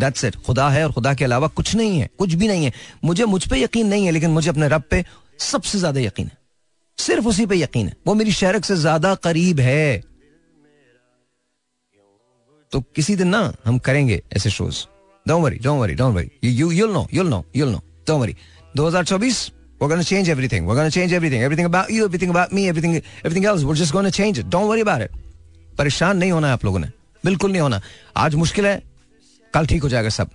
[0.00, 2.72] that's it खुदा है और खुदा के अलावा कुछ नहीं है। कुछ भी नहीं है।
[3.04, 5.04] मुझे, मुझ पर यकीन नहीं है, लेकिन मुझे अपने रब पे
[5.40, 6.38] सबसे ज़्यादा यकीन है।
[6.98, 10.02] सिर्फ़ उसी पे यकीन है। वो मेरी शहरक से ज़्यादा करीब है।
[12.72, 14.84] तो किसी दिन ना हम करेंगे ऐसे shows.
[15.26, 18.34] Don't worry don't worry don't worry you you'll know you'll know you'll know don't worry.
[18.76, 19.50] 2024
[19.80, 20.66] we're going to change everything.
[20.66, 21.42] We're going to change everything.
[21.42, 23.64] Everything about you, everything about me, everything everything else.
[23.64, 24.50] We're just going to change it.
[24.54, 25.12] Don't worry about it.
[25.78, 26.88] परेशान नहीं होना है आप लोगों ने।
[27.24, 27.80] बिल्कुल नहीं होना।
[28.16, 28.82] आज मुश्किल है।
[29.54, 30.30] कल ठीक हो जाएगा सब।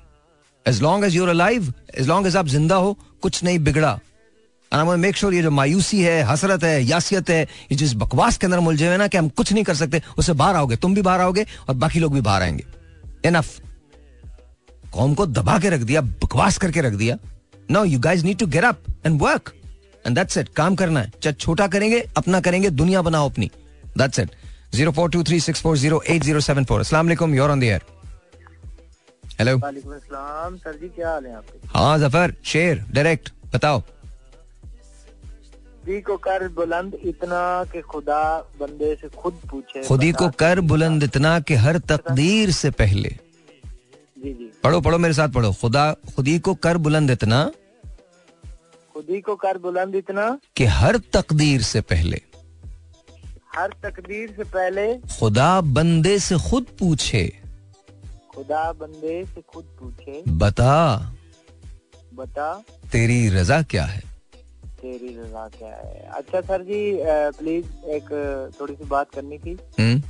[0.65, 3.99] As long as you're alive as long as आप ज़िंदा हो, कुछ नहीं बिगड़ा।
[4.71, 7.41] मेक श्योर ये जो मायूसी है, हसरत है, यासियत है,
[7.71, 10.33] ये जिस बकवास के अंदर मुलझे हुए ना कि हम कुछ नहीं कर सकते उससे
[10.33, 12.65] बाहर आओगे, तुम भी बाहर आओगे और बाकी लोग भी बाहर आएँगे।
[13.25, 13.59] इनफ
[14.93, 17.17] कौम को दबा के रख दिया, बकवास करके रख दिया।
[17.71, 19.53] No you guys need to get up and work
[20.05, 23.49] and that's it काम करना है चाहे छोटा करेंगे अपना करेंगे दुनिया बनाओ अपनी
[23.97, 24.31] that's it
[24.75, 27.01] zero four two three six four zero eight zero seven four असला
[27.33, 27.81] you're on the air
[29.39, 33.81] hello sir जी क्या हाल है आपके हाँ ज़फ़र शेर डायरेक्ट बताओ
[35.85, 37.41] खुदी को कर बुलंद इतना
[37.73, 38.21] कि खुदा
[38.59, 43.15] बंदे से खुद पूछे खुदी को कर बुलंद इतना कि हर तकदीर से पहले
[44.25, 47.51] जी जी। पढ़ो पढ़ो मेरे साथ पढ़ो। खुदा खुदी को कर बुलंद इतना
[48.93, 52.21] खुदी को कर बुलंद इतना कि हर तकदीर से पहले।
[53.55, 54.85] हर तकदीर से पहले
[55.19, 57.23] खुदा बंदे से खुद पूछे।
[58.35, 60.73] खुदा बंदे से खुद पूछे। बता
[62.13, 62.53] बता।
[62.91, 64.01] तेरी रजा क्या है?
[64.81, 66.09] तेरी रजा क्या है?
[66.13, 66.81] अच्छा सर जी
[67.39, 68.09] प्लीज़ एक
[68.59, 70.01] थोड़ी सी बात करनी थी। हम्म।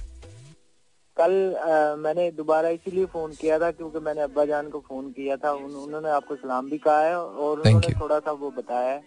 [1.17, 5.35] कल आ, मैंने दोबारा इसीलिए फ़ोन किया था क्योंकि मैंने अब्बा जान को फ़ोन किया
[5.35, 9.01] था। उन, उन्होंने आपको सलाम भी कहा है और उन्होंने थोड़ा सा वो बताया है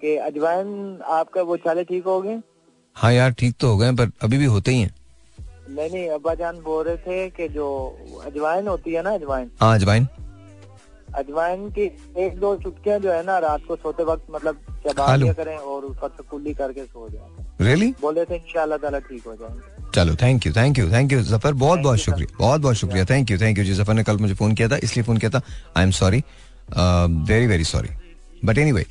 [0.00, 2.40] कि अजवाइन आपका वो चाले ठीक हो गए?
[2.96, 4.94] हाँ यार ठीक तो हो गए पर अभी भी होते ही हैं।
[5.70, 7.66] नहीं नहीं अब्बा जान बोल रहे थे कि जो
[8.26, 10.06] अजवाइन होती है ना अजवाइन। हाँ अजवाइन।
[11.18, 11.84] अजवाइन की
[12.24, 16.22] एक दो चुटकियाँ जो है ना रात को सोते वक्त मतलब चबा करें और से
[16.22, 20.52] कुल्ली करके सो जाए। रियली बोले थे इंशाल्लाह ताला ठीक हो जाएँगे। चलो thank you
[20.52, 23.64] thank you thank you Zafar बहुत बहुत शुक्रिया बहुत बहुत शुक्रिया थैंक यू थैंक यू
[23.64, 25.42] जी ज़फ़र ने कल मुझे फ़ोन किया था इसलिए फ़ोन किया था।
[25.76, 26.22] I am sorry
[27.28, 27.88] very very sorry
[28.44, 28.84] but anyway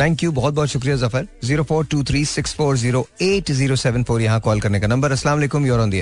[0.00, 3.76] thank you बहुत बहुत शुक्रिया Zafar zero four two three six four zero eight zero
[3.76, 5.32] seven four यहाँ कॉल करने का नंबर असला
[5.66, 5.92] योर ऑन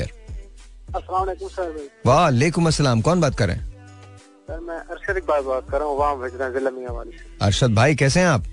[2.07, 3.80] वालेकुम असलम कौन बात कर रहे हैं?
[4.51, 7.95] सर मैं अरशद इकबाल बात कर रहा हूँ वहाँ भेजना जिला मियाँ वाली अरशद भाई
[7.95, 8.45] कैसे हैं आप?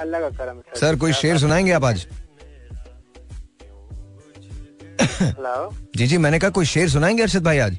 [0.00, 2.06] अल्लाह का करम सर। कोई शेर सुनाएँगे आप आज?
[5.22, 7.78] हेलो। जी जी मैंने कहा कोई शेर सुनाएँगे अरशद भाई आज?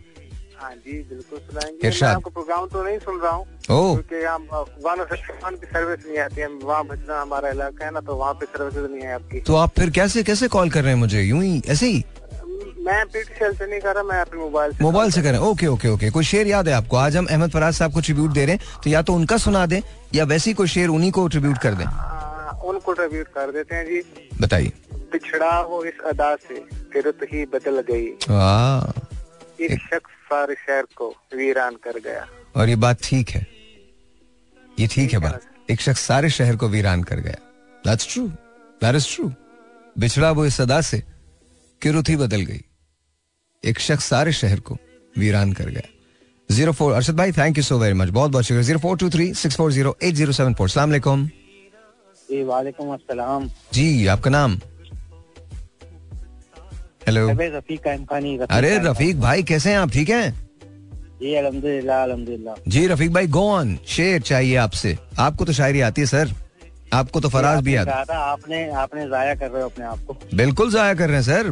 [0.59, 6.05] हाँ जी बिल्कुल सुनाएँगे। आपको प्रोग्राम तो नहीं सुन रहा हूँ क्योंकि हम की सर्विस
[6.07, 9.13] नहीं आती है वहाँ भेजना हमारा इलाका है ना तो वहाँ पे सर्विस नहीं है
[9.15, 11.21] आपकी। तो आप फिर कैसे कैसे कॉल कर रहे हैं मुझे?
[11.21, 12.03] यूँ ही ऐसे ही?
[12.84, 15.88] मैं पीटीसीएल से नहीं कर रहा मैं अपने मोबाइल से मोबाइल से करें ओके ओके
[15.88, 16.97] ओके कोई शेर याद है आपको?
[16.97, 19.65] आज हम अहमद फराज साहब को ट्रिब्यूट दे रहे हैं तो या तो उनका सुना
[19.65, 19.79] दें
[20.15, 21.86] या वैसे ही कोई शेर उन्हीं को ट्रिब्यूट कर दें।
[22.69, 24.01] उनको ट्रिब्यूट कर देते हैं जी।
[24.41, 24.71] बताइए।
[25.11, 26.55] पिछड़ा वो इस अदा से
[26.93, 28.05] फिर ही बदल गई।
[29.65, 32.25] एक शख्स सारे शहर को वीरान कर गया।
[32.55, 33.45] और ये बात ठीक है।
[34.79, 37.38] ये ठीक है बात। एक शख्स सारे शहर को वीरान कर गया।
[37.86, 38.27] That's true
[38.81, 39.31] that is true
[39.99, 41.03] बिछड़ा वो इस अदा से
[41.81, 42.61] किरुथी बदल गई।
[43.64, 44.78] एक शख्स सारे शहर को
[45.16, 45.88] वीरान कर गया।
[46.49, 49.09] ज़ीरो फोर अरशद भाई thank you so very much बहुत बहुत शुक्रिया। Zero four two
[49.09, 51.30] three six four zero eight zero seven four सलाम वालेकुम।
[52.93, 54.59] अस्सलाम। जी आपका नाम?
[57.07, 57.88] हेलो रफीक
[58.49, 59.89] अरे रफीक भाई कैसे हैं आप?
[59.91, 60.32] ठीक हैं?
[61.22, 66.07] जी अल्हम्दुलिल्लाह जी रफीक भाई गो ऑन शेर चाहिए आपसे। आपको तो शायरी आती है
[66.07, 66.34] सर
[66.93, 70.71] आपको तो फराज भी याद आपने आपने जाया कर रहे हो अपने आप को। बिल्कुल
[70.71, 71.49] जाया कर रहे हैं सर।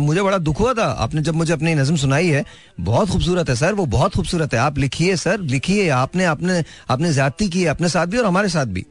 [0.00, 2.44] मुझे बड़ा दुख हुआ था। आपने जब मुझे अपनी नजम सुनाई है
[2.82, 7.12] बहुत खूबसूरत है सर। वो बहुत खूबसूरत है। आप लिखिए सर लिखिए। आपने अपने आपने
[7.12, 8.84] ज्यादती की है अपने साथ भी और हमारे साथ भी।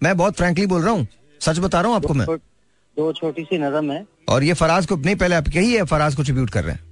[0.00, 1.06] मैं बहुत फ्रेंकली बोल रहा हूँ।
[1.40, 4.96] सच बता रहा हूँ आपको मैं। दो छोटी सी नजम है। और ये फराज को
[4.96, 6.82] नहीं पहले आप यही है फराज को ट्रिब्यूट कर रहे हैं।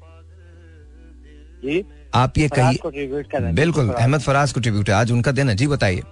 [1.64, 1.84] जी।
[2.14, 6.02] आप ये कहिए। बिल्कुल अहमद फराज को ट्रिब्यूट है। आज उनका दिन है। जी बताइए।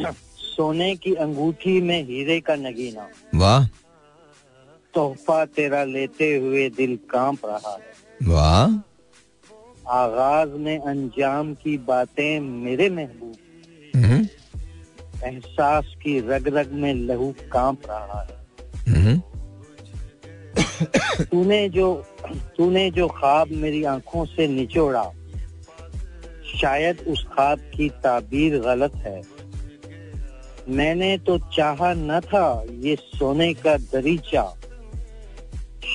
[0.36, 3.66] सोने की अंगूठी में हीरे का नगीना। वाह।
[4.94, 7.92] तोहफा तेरा लेते हुए दिल काँप रहा है।
[8.28, 8.66] वाह।
[9.88, 13.36] आगाज़ में अंजाम की बातें मेरे महबूब
[13.96, 14.28] हम्म।
[15.24, 18.46] एहसास की रग रग में लहू काँप रहा है।
[18.94, 19.22] हम्म।
[21.24, 21.94] तूने जो
[22.56, 25.12] तूने जो ख्वाब मेरी आँखों से निचोड़ा
[26.60, 29.31] शायद उस ख्वाब की ताबीर गलत है।
[30.68, 34.54] मैंने तो चाहा न था ये सोने का दरीचा।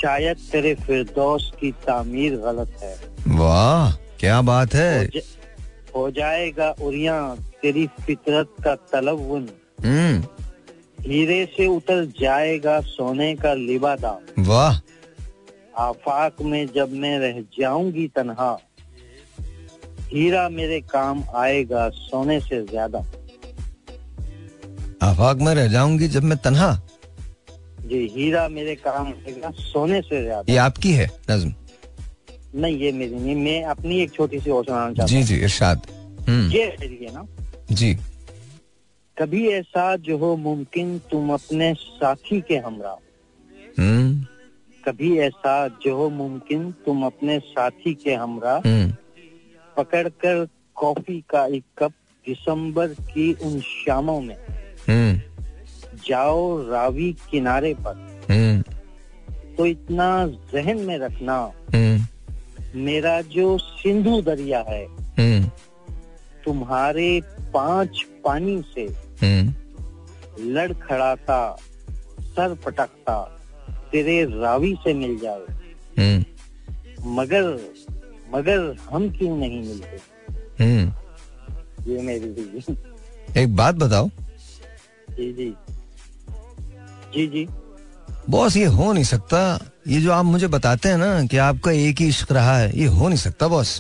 [0.01, 2.95] शायद तेरे फिरदौस की तामीर गलत है।
[3.27, 5.19] वाह क्या बात है। हो,
[5.95, 9.49] हो जाएगा उरिया तेरी फितरत का तलवन।
[9.85, 10.23] हम्म।
[11.03, 14.79] हीरे से उतर जाएगा सोने का लिबादा। वाह।
[15.77, 18.57] आफाक में जब मैं रह जाऊँगी तनहा।
[20.13, 22.99] हीरा मेरे काम आएगा सोने से ज़्यादा।
[25.17, 26.73] आफाक में रह जाऊँगी जब मैं तनहा।
[27.89, 29.11] जी हीरा मेरे काम
[29.51, 31.53] सोने से ज़्यादा। ये आपकी है नज्म।
[32.61, 35.87] नहीं ये मेरी नहीं मैं अपनी एक छोटी सी और सुनाना चाहता जी जी इरशाद।
[36.27, 37.25] हम्म। ये है ना।
[37.71, 37.93] जी।
[39.17, 42.95] कभी ऐसा जो हो मुमकिन तुम अपने साथी के हमरा
[43.79, 44.25] हम्म।
[44.83, 48.91] कभी ऐसा जो हो मुमकिन तुम अपने साथी के हमरा हम्म।
[49.77, 51.93] पकड़कर कॉफ़ी का एक कप
[52.27, 54.35] दिसंबर की उन शामों में।
[56.07, 58.21] जाओ रावी किनारे पर।
[59.57, 61.51] तो इतना जहन में रखना।
[62.75, 64.87] मेरा जो सिंधु दरिया है
[66.45, 67.21] तुम्हारे
[67.53, 68.87] पाँच पानी से
[70.39, 71.57] लड़खड़ाता
[72.21, 73.39] सर पटकता
[73.91, 75.41] तेरे रावी से मिल जाए
[75.99, 76.25] हम्म।
[77.19, 77.59] मगर
[78.35, 79.97] मगर हम क्यों नहीं मिलते?
[80.63, 80.93] हम्म।
[81.91, 82.61] ये मेरी
[83.41, 84.09] एक बात बताओ।
[85.17, 85.49] जी जी।
[87.13, 87.47] जी जी।
[88.29, 89.39] बॉस ये हो नहीं सकता।
[89.87, 92.85] ये जो आप मुझे बताते हैं ना कि आपका एक ही इश्क रहा है ये
[92.87, 93.79] हो नहीं सकता बॉस।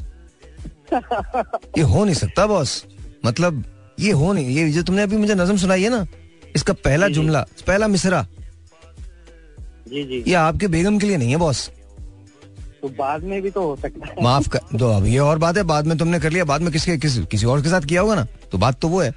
[0.93, 2.83] ये हो नहीं सकता बॉस।
[3.25, 3.63] मतलब
[3.99, 6.05] ये हो नहीं ये जो तुमने अभी मुझे नजम सुनाई है ना
[6.55, 8.25] इसका पहला जुमला पहला मिसरा
[9.87, 11.69] जी जी। ये आपके बेगम के लिए नहीं है बॉस।
[12.81, 15.57] तो बाद में भी तो हो सकता है। माफ़ कर दो अब ये और बात
[15.57, 18.01] है बाद में तुमने कर लिया बाद में किसके किस किसी और के साथ किया
[18.01, 19.13] होगा ना तो बात तो वो है।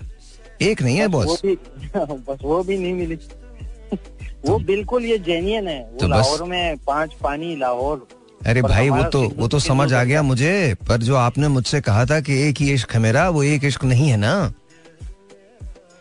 [0.62, 1.40] एक नहीं है बॉस
[1.96, 3.14] बस वो भी नहीं मिली।
[4.46, 8.06] वो बिल्कुल ये जेनियन है। तो लाहौर में पाँच पानी लाहौर।
[8.46, 12.04] अरे भाई वो तो वो तो समझ आ गया मुझे पर जो आपने मुझसे कहा
[12.06, 14.52] था कि एक ही इश्क है मेरा वो एक इश्क नहीं है ना?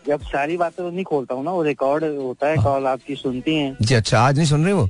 [0.06, 3.54] जब सारी बातें तो नहीं खोलता हूँ ना वो रिकॉर्ड होता है कॉल आपकी सुनती
[3.56, 4.88] हैं। जी अच्छा आज नहीं सुन रहे वो?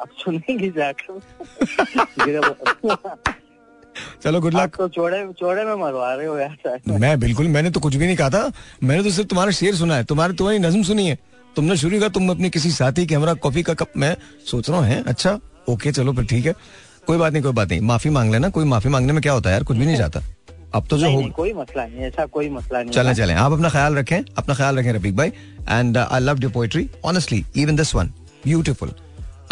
[0.00, 1.20] आप सुनेंगे जाकर
[4.22, 7.80] चलो गुड लक तो चौड़े चौड़े में मरवा रहे हो यार मैं बिल्कुल मैंने तो
[7.80, 8.50] कुछ भी नहीं कहा था।
[8.82, 11.18] मैंने तो सिर्फ़ तुम्हारा शेर सुना है। तुम्हारे तुम्हारी नज्म सुनी है।
[11.56, 14.80] तुमने शुरू किया तुम अपनी किसी साथी के हमारा कॉफ़ी का कप मैं सोच रहा
[14.80, 15.38] हूँ अच्छा
[15.68, 16.54] ओके चलो फिर ठीक है।
[17.06, 19.50] कोई बात नहीं कोई बात नहीं। माफ़ी मांग लेना कोई माफ़ी मांगने में क्या होता
[19.50, 19.64] है यार?
[19.64, 20.22] कुछ भी नहीं जाता।
[20.74, 23.68] अब तो जो हो कोई मसला नहीं ऐसा कोई मसला नहीं चले चले। आप अपना
[23.70, 25.28] ख्याल रखें अपना ख्याल रखें रफीक भाई।
[25.68, 28.12] And I love your poetry honestly even this one
[28.44, 28.92] beautiful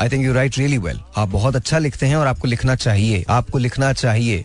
[0.01, 3.25] I think you write really well आप बहुत अच्छा लिखते हैं और आपको लिखना चाहिए।
[3.29, 4.45] आपको लिखना चाहिए।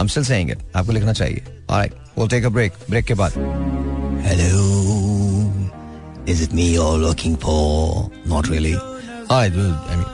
[0.00, 0.58] I'm still saying it.
[0.76, 1.42] आपको लिखना चाहिए.
[1.68, 2.72] All right, we'll take a break.
[2.90, 3.32] Break के बाद.
[4.26, 4.64] Hello,
[6.34, 8.10] is it me you're looking for?
[8.32, 8.74] Not really.
[8.74, 10.10] All right, well, I mean,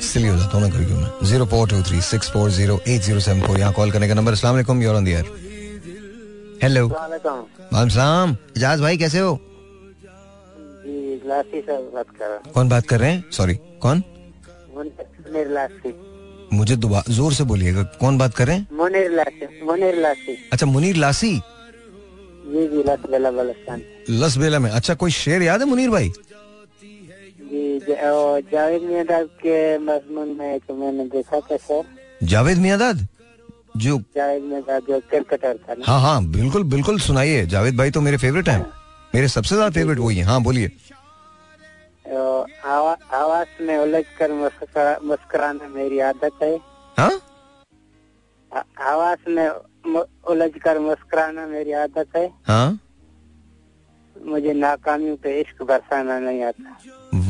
[0.00, 3.02] silly हो जाता हूँ मैं कभी मैं। Zero four two three six four zero eight
[3.02, 5.24] zero seven four यहाँ call करने का नंबर अस्सलाम वालेकुम you're on the air
[11.22, 11.44] Ijaz
[11.94, 13.24] भाई कैसे कौन बात कर रहे हैं?
[13.32, 14.02] सॉरी कौन?
[16.52, 18.66] मुझे दोबारा ज़ोर से बोलिएगा। कौन बात कर रहे हैं?
[18.72, 21.32] मुनीर लासी मुनीर लासी अच्छा मुनीर लासी
[22.46, 26.12] जी जी लस बेला बलस्तान। लस में। अच्छा कोई शेर याद है मुनीर भाई?
[28.52, 31.82] जावेद मियादाद के मजमून में तो मैंने देखा था सर
[32.22, 33.06] जावेद मियादाद
[33.76, 38.00] जो जावेद मियादाद जो क्रिकेटर था ना। हाँ हाँ बिल्कुल बिल्कुल सुनाइए। जावेद भाई तो
[38.00, 38.60] मेरे फेवरेट हैं।
[39.14, 40.70] मेरे सबसे ज़्यादा फेवरेट वही है। हाँ बोलिए।
[42.10, 46.54] आवाज़ में उलझ कर मुस्कुराना मेरी आदत है।
[46.96, 47.20] हाँ?
[48.92, 49.48] आवाज़ में
[50.30, 52.78] उलझ कर मुस्कुराना मेरी आदत है। हाँ?
[54.16, 56.76] मुझे नाकामियों पे इश्क बरसाना नहीं आता।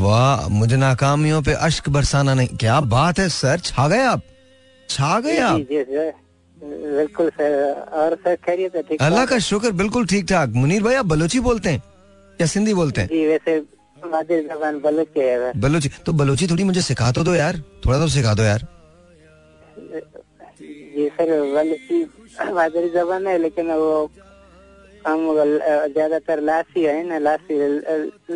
[0.00, 4.22] वाह मुझे नाकामियों पे अश्क बरसाना नहीं। क्या बात है सर छा गए आप?
[4.88, 5.56] छा गए आप?
[6.56, 10.94] बिल्कुल सर। और सर खैरियत है ठीक अल्लाह का शुक्र बिल्कुल ठीक ठाक। मुनीर भाई
[10.94, 11.82] आप बलोची बोलते हैं
[12.40, 13.08] या सिंधी बोलते हैं?
[13.08, 13.58] जी वैसे
[14.02, 15.88] बलोची है बलोची?
[16.06, 18.66] तो बलोची थोड़ी मुझे सिखा तो दो यार। थोड़ा तो सिखा दो यार।
[20.60, 24.10] जी सर बलोची जबान है लेकिन वो
[25.06, 25.20] हम
[25.92, 27.54] ज़्यादातर लासी है ना लासी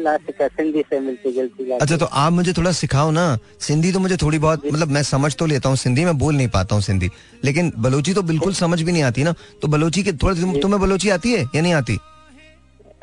[0.03, 3.27] लासी का सिंधी से मिलती जुलती अच्छा तो आप मुझे थोड़ा सिखाओ ना।
[3.61, 6.49] सिंधी तो मुझे थोड़ी बहुत मतलब मैं समझ तो लेता हूँ सिंधी मैं बोल नहीं
[6.49, 7.11] पाता हूँ सिंधी।
[7.45, 11.11] लेकिन बलोची तो बिल्कुल समझ भी नहीं आती ना। तो बलोची के थोड़ा तुम्हें बलोची
[11.11, 11.99] आती है या नहीं आती?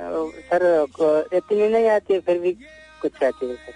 [0.01, 2.51] सर इतनी नहीं आती है फिर भी
[3.01, 3.73] कुछ आती है सर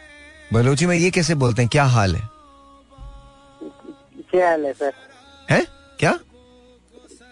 [0.54, 2.30] बलोची में ये कैसे बोलते हैं क्या हाल है
[4.32, 4.94] क्या हाल है सर
[5.50, 5.66] है
[6.00, 6.18] क्या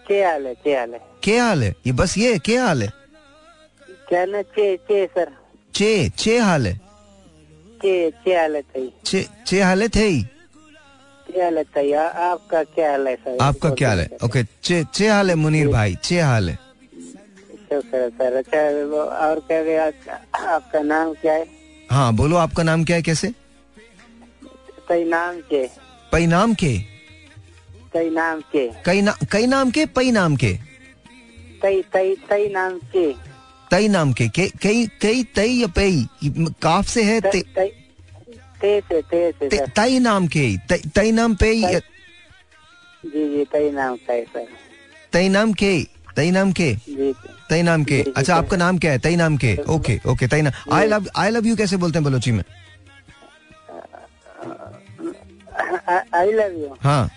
[0.06, 2.92] क्या हाल है क्या हाल है क्या हाल है ये बस ये क्या हाल है
[4.08, 5.30] क्या ना चे चे सर
[5.74, 6.74] चे चे हाल है
[7.80, 8.62] चे चे हाल है
[9.04, 10.10] चे चे हाल है थे
[11.26, 11.92] क्या हाल है
[12.24, 15.68] आपका क्या हाल है सर आपका क्या हाल है ओके चे चे हाल है मुनीर
[15.68, 16.58] भाई चे हाल है
[17.80, 18.58] सर सर अच्छा
[19.28, 19.84] और क्या गया?
[20.54, 21.46] आपका नाम क्या है?
[21.90, 23.32] हाँ बोलो आपका नाम क्या है कैसे?
[24.88, 25.66] कई नाम के।
[26.12, 26.76] पई नाम के?
[27.94, 30.52] कई नाम के। कई ना कई नाम के पई नाम के?
[31.62, 33.12] तई तई तई नाम के।
[33.70, 36.06] तई नाम के के कई कई तई या पई?
[36.62, 37.42] काफ से है ते
[38.60, 41.54] ते ते तई नाम के तई नाम पे
[43.04, 44.46] जी जी तई नाम का है सर।
[45.12, 45.72] तई नाम के
[46.16, 46.74] तई नाम के
[47.50, 48.98] तई नाम के। अच्छा आपका नाम क्या है?
[48.98, 52.04] तई नाम के ओके ओके तई नाम I love I love you कैसे बोलते हैं
[52.04, 52.44] बलोची में?
[56.14, 57.10] आई लव यू हाँ।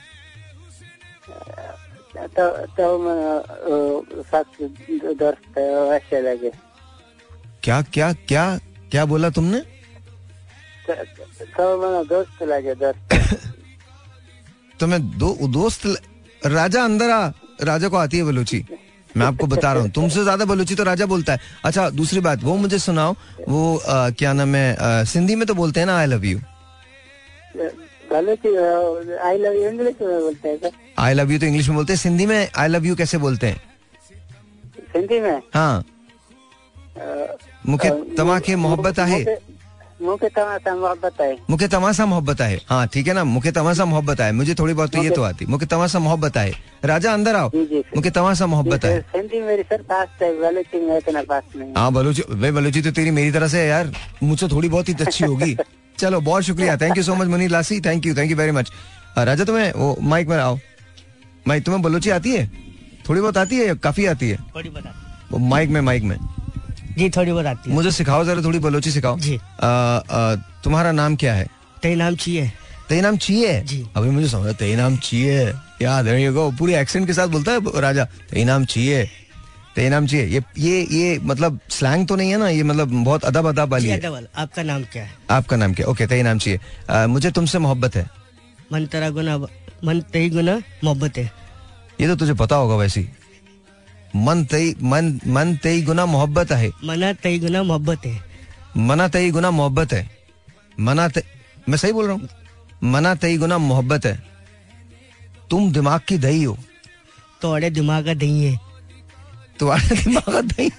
[2.17, 2.97] तो तो
[6.13, 6.51] लगे।
[7.63, 8.59] क्या क्या क्या
[8.91, 9.59] क्या बोला तुमने?
[10.89, 12.99] तो दोस्त लगे दोस्त।
[14.79, 15.85] तुम्हें दो दोस्त
[16.45, 17.31] राजा अंदर आ
[17.61, 18.65] राजा को आती है बलूची।
[19.17, 22.43] मैं आपको बता रहा हूँ। तुमसे ज़्यादा बलूची तो राजा बोलता है। अच्छा दूसरी बात
[22.43, 23.15] वो मुझे सुनाओ
[23.47, 26.39] वो आ, क्या नाम है सिंधी में तो बोलते हैं ना I love you
[28.11, 31.99] I love you English में बोलते हैं आई लव यू तो इंग्लिश में बोलते हैं।
[31.99, 33.61] सिंधी में आई लव यू कैसे बोलते हैं?
[34.93, 35.41] सिंधी में?
[35.53, 35.83] हाँ।
[37.65, 39.23] मुखे तमाके मोहब्बत आहे।
[40.01, 43.23] मुखे तमाशा मोहब्बत है। मुखे तमाशा मोहब्बत है हाँ ठीक है ना?
[43.23, 46.51] मुख्य तमाशा मोहब्बत है मुझे थोड़ी बहुत तो ये तो आती। मुखे तमाशा मोहब्बत है
[46.85, 47.49] राजा अंदर आओ।
[47.95, 51.91] मुखे तमाशा मोहब्बत है हिंदी मेरी सर पास है बलूची में इतना पास नहीं हाँ।
[51.93, 53.91] बलूची भाई बलूची तो तेरी मेरी तरह से है यार।
[54.23, 55.57] मुझसे थोड़ी बहुत ही अच्छी होगी।
[55.99, 58.71] चलो बहुत शुक्रिया। थैंक यू सो मच मनी लासी thank you thank you very much
[59.17, 60.57] Raja तुम्हें वो माइक में आओ।
[61.47, 62.47] माइक तुम्हें बलोची आती है?
[63.09, 64.37] थोड़ी बहुत आती है काफ़ी आती है?
[64.55, 66.17] थोड़ी बहुत वो माइक में माइक में।
[66.97, 69.37] जी थोड़ी बहुत आती है। मुझे सिखाओ जरा थोड़ी बलोची सिखाओ। जी।
[70.63, 71.47] तुम्हारा नाम क्या है?
[71.81, 72.51] तेई नाम चाहिए।
[72.89, 73.61] तेई नाम चाहिए?
[73.63, 77.81] जी। अभी मुझे समझ तेई नाम चाहिए। याद ये पूरी एक्सेंट के साथ बोलता है
[77.81, 79.03] राजा। तेई नाम चाहिए।
[79.75, 82.47] तेई नाम चाहिए। ये ये ये मतलब स्लैंग तो नहीं है ना?
[82.49, 83.99] ये मतलब बहुत अदब अदब वाली है।
[84.35, 85.11] आपका नाम क्या है?
[85.29, 85.87] आपका नाम क्या?
[85.87, 88.09] ओके तेई नाम चाहिए। मुझे तुमसे मोहब्बत है।
[88.73, 89.37] मन तेरा गुना
[89.83, 91.31] मन तेई गुना मोहब्बत है।
[92.01, 93.07] ये तो तुझे पता होगा वैसी
[94.15, 98.23] मन तई मन मन तई गुना मोहब्बत है मना तई गुना मोहब्बत है
[98.77, 100.09] मना तई गुना मोहब्बत है
[100.79, 101.21] मना तई
[101.69, 102.29] मैं सही बोल रहा हूँ?
[102.83, 104.23] मना तई गुना मोहब्बत है
[105.49, 106.53] तुम दिमाग की दही हो.
[106.53, 106.61] तो
[107.41, 108.59] तोड़े दिमाग का दही है.
[109.59, 110.71] तुम्हारे दिमाग का दही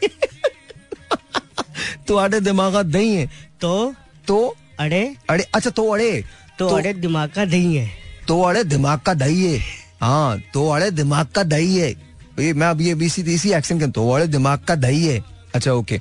[2.09, 3.27] तुम्हारे दिमाग का दही है.
[3.61, 3.95] तो?
[4.27, 4.57] तो?
[4.81, 5.17] अड़े?
[5.31, 6.25] अड़े अच्छा तो अड़े.
[6.59, 7.91] तो, तो अड़े दिमाग का दही है.
[8.29, 9.59] तो अड़े दिमाग का दही है.
[10.01, 12.08] हाँ तो अड़े दिमाग का दही है.
[12.43, 15.23] ये मैं अब ये बीसी तीसी एक्शन करता हूँ। दिमाग का दही है।
[15.55, 16.01] अच्छा ओके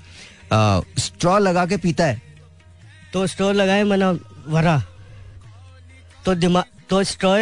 [0.99, 2.21] स्ट्रॉ लगा के पीता है?
[3.13, 4.11] तो स्ट्रॉ लगाए मना
[4.47, 4.81] वरा।
[6.25, 7.37] तो दिमाग तो स्ट्रॉ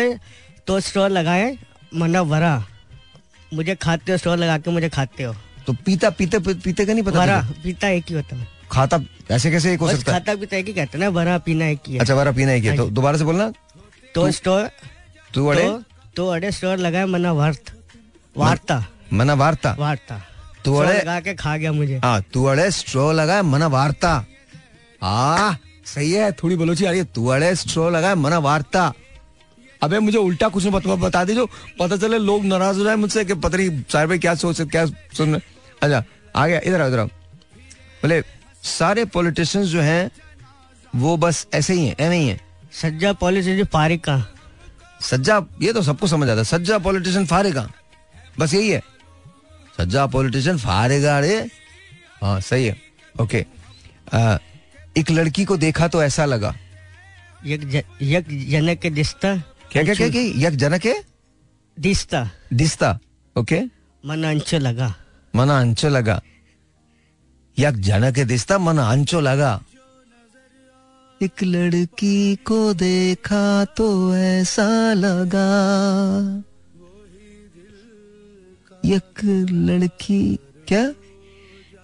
[0.68, 1.58] तो स्ट्रॉ लगाए
[1.96, 2.56] मना वरा।
[3.54, 5.36] मुझे खाते हो स्ट्रॉ लगा के मुझे खाते हो।
[5.68, 9.00] तो पीता पीते पीते का नहीं पता वरा पीता एक ही होता है। खाता
[9.32, 10.20] ऐसे कैसे एक हो सकता है?
[10.20, 12.78] खाता पीता एक ही कहते ना वरा पीना एक ही अच्छा वरा पीना एक ही
[12.78, 13.52] तो दोबारा से बोलना।
[14.16, 14.62] तो स्ट्रॉ
[15.34, 15.70] तू अड़े?
[16.16, 17.74] तो अड़े स्ट्रॉ लगाए मना वर्थ।
[18.38, 18.84] वार्ता।
[19.14, 20.22] मना वार्ता। वार्ता।
[20.66, 24.14] तू अड़े लगा के खा गया मुझे। हाँ तू अड़े स्ट्रो लगा मना वार्ता।
[25.02, 28.92] हाँ सही है थोड़ी बलोची आ रही है तू अड़े स्ट्रो लगा मना वार्ता।
[29.84, 31.46] अबे मुझे उल्टा कुछ बता, बता दे जो
[31.80, 34.86] पता चले लोग नाराज़ हो जाए मुझसे कि पता नहीं सारे भाई क्या सोच क्या
[34.86, 36.04] सुन अच्छा
[36.36, 38.22] आ गया इधर इधर बोले
[38.64, 40.12] सारे पॉलिटिशियंस जो हैं
[40.96, 42.40] वो बस ऐसे ही हैं ऐसे ही हैं।
[42.82, 44.18] सज्जा पॉलिटिशियन फारिग का
[45.02, 47.70] सज्जा ये तो सबको समझ आता है सज्जा पॉलिटिशियन फारेगा
[48.40, 48.82] बस यही है।
[49.78, 51.38] सज्जा पॉलिटिशियन फारेगा अरे
[52.24, 52.76] हाँ सही है।
[53.22, 53.46] ओके
[54.14, 54.38] आ,
[54.98, 56.56] एक लड़की को देखा तो ऐसा लगा।
[57.46, 59.36] यक यक जनक के दिस्ता।
[59.72, 60.08] क्या क्या क्या
[60.48, 60.88] यक जनक
[61.78, 62.98] दिस्ता। दिस्ता।
[63.36, 63.60] ओके
[64.04, 64.94] मन अंचो लगा।
[65.36, 66.22] मन अंचो लगा।
[67.58, 69.62] यक जनक के दिस्ता मन अंचो लगा।
[71.22, 75.46] एक लड़की को देखा तो ऐसा लगा।
[78.86, 80.20] एक लड़की
[80.68, 80.82] क्या?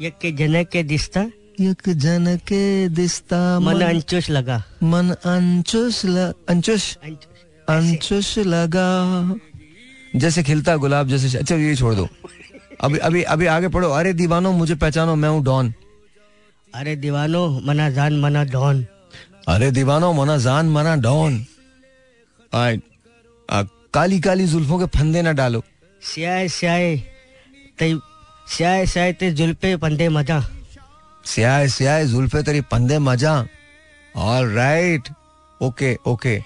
[0.01, 1.21] यक जनक के दिस्ता।
[1.61, 6.95] यक जन के दिस्ता मन अंचुश लगा। मन अंचुश अंचुश?
[7.67, 8.87] अंचुश। लगा।
[10.15, 12.07] जैसे खिलता गुलाब जैसे अच्छा ये छोड़ दो।
[12.81, 15.73] अभी अभी अभी आगे पढ़ो। अरे दीवानो मुझे पहचानो मैं हूँ डॉन।
[16.73, 18.85] अरे दीवानो मना जान मना डॉन।
[19.47, 21.45] अरे दीवानो मना जान मना डॉन।
[23.93, 25.63] काली काली जुल्फों के फंदे ना डालो।
[26.01, 26.95] स्याय स्याय
[27.79, 27.93] ते
[28.47, 30.39] स्याय स्याय ते जुल्फे पंदे मज़ा।
[31.23, 33.33] स्याय स्याय जुल्फे तेरी पंदे मज़ा।
[34.15, 35.09] All right
[35.61, 36.37] okay okay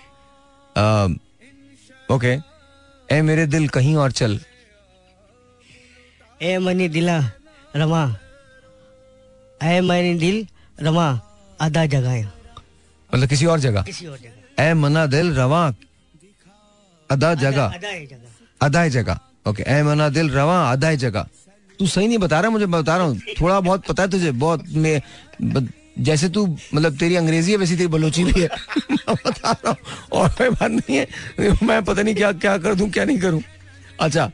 [2.10, 2.34] okay
[3.10, 4.40] ए मेरे दिल कहीं और चल।
[6.42, 7.18] ए मनी दिला
[7.76, 8.04] रमा।
[9.62, 10.46] ए मनी दिल
[10.80, 11.08] रमा
[11.60, 12.24] आधा जगह
[13.10, 13.82] मतलब किसी और जगह?
[13.84, 15.64] किसी और जगह। ए मना दिल रवा
[17.10, 17.74] अदा जगह।
[18.62, 21.26] अदा जगह। ओके ए मना दिल रवा अदा जगह।
[21.80, 24.32] तू सही नहीं बता रहा मुझे मैं बता रहा हूँ। थोड़ा बहुत पता है तुझे
[24.32, 25.02] बहुत मैं
[26.00, 28.48] जैसे तू मतलब तेरी अंग्रेज़ी है वैसी तेरी बलोची भी है।
[29.10, 29.78] बता रहा हूँ
[30.20, 33.42] और कोई बात नहीं है। मैं पता नहीं क्या क्या कर दूँ क्या नहीं करूँ।
[34.02, 34.26] अच्छा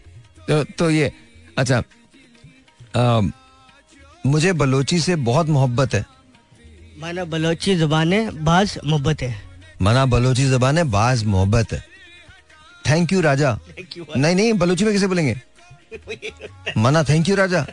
[0.48, 1.12] तो, तो ये
[1.58, 1.84] अच्छा
[2.98, 3.22] आ,
[4.26, 6.06] मुझे बलोची से बहुत मोहब्बत है।
[7.00, 9.36] माना बलोची जबान है बाज मोहब्बत है।
[9.82, 11.84] मना बलोची जबान है बाज मोहब्बत है।
[12.90, 13.58] थैंक यू राजा
[14.16, 15.36] नहीं नहीं बलोची में किसे बोलेंगे?
[16.78, 17.66] मना thank you Raja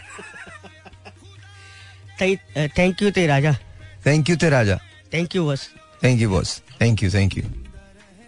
[2.21, 3.53] thank you ते राजा.
[4.07, 4.79] थैंक यू ते Raja.
[5.13, 5.69] Thank you boss
[6.05, 7.45] thank you boss thank you thank you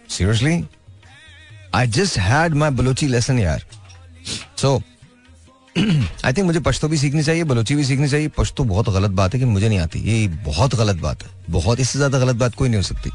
[0.09, 0.63] seriously
[1.75, 3.65] I just had my Balochi lesson यार.
[4.57, 4.81] सो
[5.77, 8.27] आई थिंक मुझे पश्तो भी सीखनी चाहिए बलोची भी सीखनी चाहिए.
[8.37, 9.99] पश्तो बहुत गलत बात है कि मुझे नहीं आती.
[10.01, 11.29] ये बहुत गलत बात है.
[11.49, 13.09] बहुत इससे ज़्यादा गलत बात कोई नहीं हो सकती.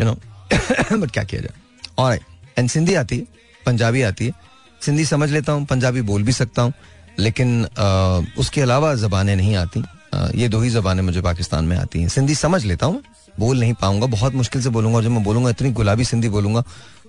[0.00, 0.14] यू नो
[0.98, 1.52] बट क्या किया जाए?
[1.98, 2.18] और
[2.58, 3.26] एंड सिंधी आती है
[3.66, 4.32] पंजाबी आती है।
[4.80, 6.72] सिंधी समझ लेता हूँ पंजाबी बोल भी सकता हूँ
[7.18, 9.82] लेकिन आ, उसके अलावा जबानें नहीं आती।
[10.14, 13.02] आ, ये दो ही जबानें मुझे पाकिस्तान में आती हैं। सिंधी समझ लेता हूँ
[13.38, 16.62] बोल नहीं पाऊँगा बहुत मुश्किल से बोलूँगा और जब मैं बोलूँगा इतनी गुलाबी सिंधी बोलूँगा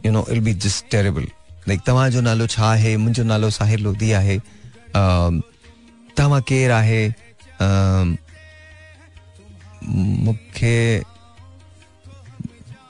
[0.06, 1.28] you know I'll be just terrible
[1.68, 4.38] like तव्हां जो नालो छा है मुंहिंजो नालो साहिर लोधी है
[6.18, 7.08] तव्हां केरु आहे
[10.26, 10.76] मूंखे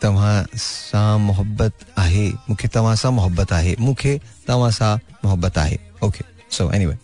[0.06, 4.95] तव्हां सां मोहब्बत आहे मूंखे तव्हां सां मोहब्बत आहे मूंखे तव्हां सां
[5.26, 6.24] मोहब्बत आहे। ओके
[6.58, 6.97] सो एनीवे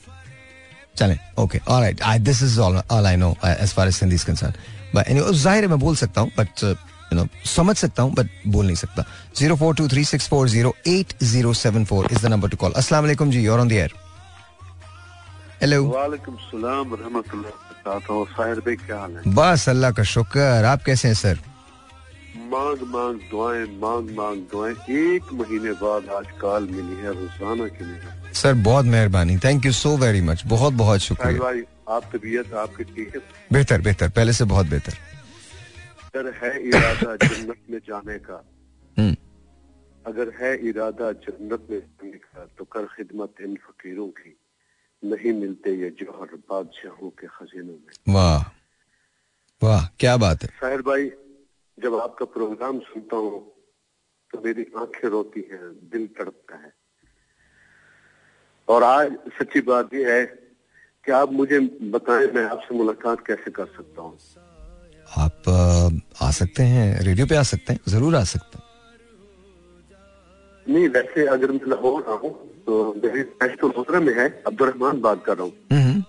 [0.97, 4.25] चलें okay all right I this is all all I know as far as Sindhi is
[4.25, 4.53] concern
[4.95, 8.29] but anyway ज़ाहिर है मैं बोल सकता हूँ बट यू नो समझ सकता हूँ बट
[8.47, 9.05] बोल नहीं सकता।
[9.37, 12.57] Zero four two three six four zero eight zero seven four is the number to
[12.57, 13.93] call अस्सलाम वालेकुम जी और ऑन द एयर
[15.61, 17.69] हेलो वालेकुम सलाम रहमतुल्लाह
[18.37, 19.33] साहिर भाई क्या हाल है?
[19.33, 21.39] बस अल्लाह का शुक्र आप कैसे हैं सर?
[22.51, 27.85] मांग मांग दुआएँ मांग मांग दुआएँ। एक महीने बाद आज काल मिली है रोज़ाना के
[27.85, 32.53] लिए सर बहुत मेहरबानी। Thank you so very much बहुत बहुत शुक्रिया। भाई आप तबीयत
[32.53, 33.21] आपकी ठीक है?
[33.53, 34.93] बेहतर बेहतर। पहले से बहुत बेहतर।
[36.05, 38.43] अगर है इरादा जन्नत में जाने का
[38.97, 39.15] हम्म।
[40.05, 44.37] अगर है इरादा जन्नत में जाने का तो कर खिदमत इन फकीरों की
[45.03, 48.43] नहीं मिलते ये जौहर बादशाहों के खजीनों में। वाह।
[49.61, 51.11] वाह क्या बात है। साहिर भाई
[51.83, 53.39] जब आपका प्रोग्राम सुनता हूँ
[54.33, 56.71] तो मेरी आँखें रोती हैं दिल तड़पता है।
[58.67, 60.23] और आज सच्ची बात यह है
[61.05, 61.59] कि आप मुझे
[61.93, 64.17] बताएँ मैं आपसे मुलाकात कैसे कर सकता हूँ?
[65.07, 65.49] आप
[66.21, 68.69] आ सकते हैं रेडियो पे आ सकते हैं ज़रूर आ सकते हैं।
[70.65, 72.31] नहीं वैसे अगर मैं लाहौर रहा हूँ
[72.65, 76.01] तो मेरी रिहायश तो लोधरा में है अब्दुलरहमान बात कर रहा हूँ। हम्म।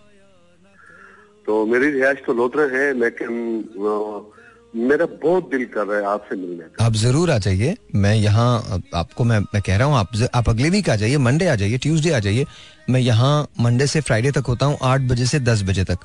[1.47, 3.31] तो मेरी रिहायश तो लोधरा है लेकिन
[4.75, 8.81] मेरा बहुत दिल कर रहा है आपसे मिलने का। आप ज़रूर आ जाइए। मैं यहाँ,
[8.95, 11.79] आपको मैं मैं कह रहा हूँ, आप आप अगले वीक आ जाइए मंडे आ जाइए
[11.79, 12.47] ट्यूसडे आ जाइए।
[12.91, 15.99] मैं यहाँ मंडे से फ्राइडे तक होता हूँ, आठ बजे से दस बजे तक।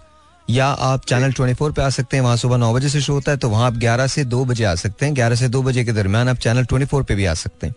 [0.48, 3.14] या आप चैनल ट्वेंटी फोर पे आ सकते हैं, वहाँ सुबह नौ बजे से शो
[3.14, 5.62] होता है तो वहाँ आप ग्यारह से दो बजे आ सकते हैं। ग्यारह से दो
[5.64, 7.76] बजे के दरमियान आप चैनल ट्वेंटी फोर पे भी आ सकते हैं।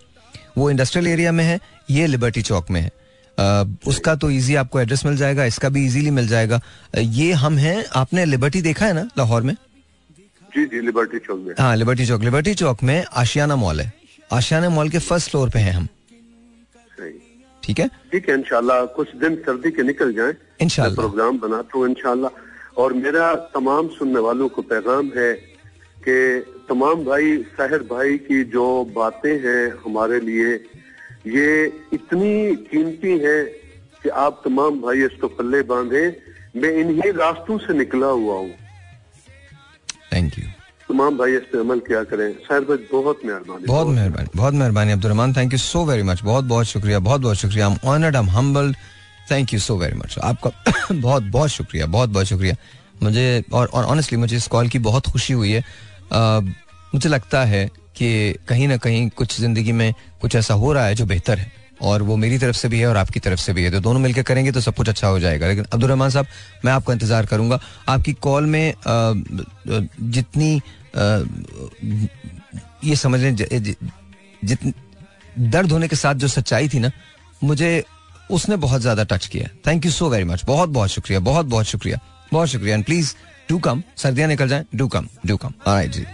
[0.56, 1.58] वो इंडस्ट्रियल एरिया में है,
[1.90, 2.90] ये लिबर्टी चौक में है।
[3.86, 6.60] उसका तो इजी आपको एड्रेस मिल जाएगा, इसका भी इजीली मिल जाएगा।
[6.98, 9.54] ये हम हैं, आपने लिबर्टी देखा है ना, लाहौर में?
[10.54, 13.92] जी जी लिबर्टी चौक में। हाँ लिबर्टी चौक लिबर्टी चौक में आशियाना मॉल है।
[14.32, 15.88] आशियाना मॉल के फ़र्स्ट फ्लोर पे हैं हम।
[17.62, 17.88] ठीक है?
[18.12, 22.30] ठीक है इनशाला कुछ दिन सर्दी के निकल जाए। इनशाला प्रोग्राम बनाता हूँ इनशाला
[22.78, 25.32] और मेरा तमाम सुनने वालों को पैगाम है
[26.04, 26.16] कि
[26.68, 30.54] तमाम भाई साहिर भाई की जो बातें हैं हमारे लिए
[31.26, 31.48] ये
[31.92, 32.32] इतनी
[32.66, 33.38] कीमती है
[34.02, 36.04] कि आप तमाम भाई इसको पल्ले बांधे।
[36.56, 38.50] मैं इन्हीं रास्तों से निकला हुआ हूँ।
[40.20, 40.44] थैंक यू
[40.88, 44.92] तमाम भाई इस पर अमल किया करें। शायद भाई बहुत मेहरबानी। बहुत मेहरबानी बहुत मेहरबानी
[44.92, 45.34] Abdulrahman.
[45.36, 48.22] Thank you so very much बहुत बहुत शुक्रिया बहुत बहुत शुक्रिया। I am honoured I
[48.22, 48.76] am humbled
[49.30, 50.50] thank you so very much आपका
[50.92, 52.56] बहुत बहुत शुक्रिया बहुत बहुत शुक्रिया।
[53.02, 55.64] मुझे और और ऑनेस्टली मुझे इस कॉल की बहुत खुशी हुई है।
[56.12, 56.40] आ,
[56.94, 57.66] मुझे लगता है
[57.96, 61.59] कि कहीं ना कहीं कुछ ज़िंदगी में कुछ ऐसा हो रहा है जो बेहतर है।
[61.82, 64.00] और वो मेरी तरफ़ से भी है और आपकी तरफ़ से भी है। तो दोनों
[64.00, 66.26] मिलकर करेंगे तो सब कुछ अच्छा हो जाएगा। लेकिन अब्दुलरहमान साहब,
[66.64, 68.74] मैं आपका इंतज़ार करूँगा। आपकी कॉल में
[70.10, 70.54] जितनी
[72.84, 74.72] ये समझ लें जितनी
[75.40, 76.90] दर्द होने के साथ जो सच्चाई थी ना,
[77.42, 77.84] मुझे
[78.30, 81.66] उसने बहुत ज़्यादा टच किया thank you so very much बहुत बहुत शुक्रिया, बहुत बहुत
[81.66, 81.98] शुक्रिया
[82.32, 83.14] बहुत शुक्रिया। एंड प्लीज़
[83.48, 86.04] डू कम सर्दियाँ निकल जाए डू कम डू कम जी।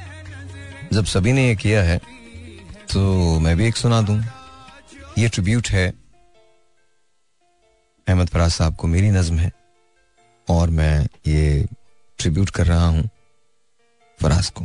[0.92, 1.98] जब सभी ने ये किया है
[2.92, 4.20] तो मैं भी एक सुना दूँ।
[5.18, 5.94] ये ट्रिब्यूट है।
[8.08, 9.52] अहमद फराज साहब को मेरी नज्म है
[10.48, 11.66] और मैं ये
[12.18, 13.08] ट्रिब्यूट कर रहा हूँ
[14.20, 14.64] फराज को।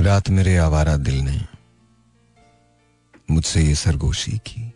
[0.00, 1.40] रात मेरे आवारा दिल ने
[3.30, 4.72] मुझसे ये सरगोशी की।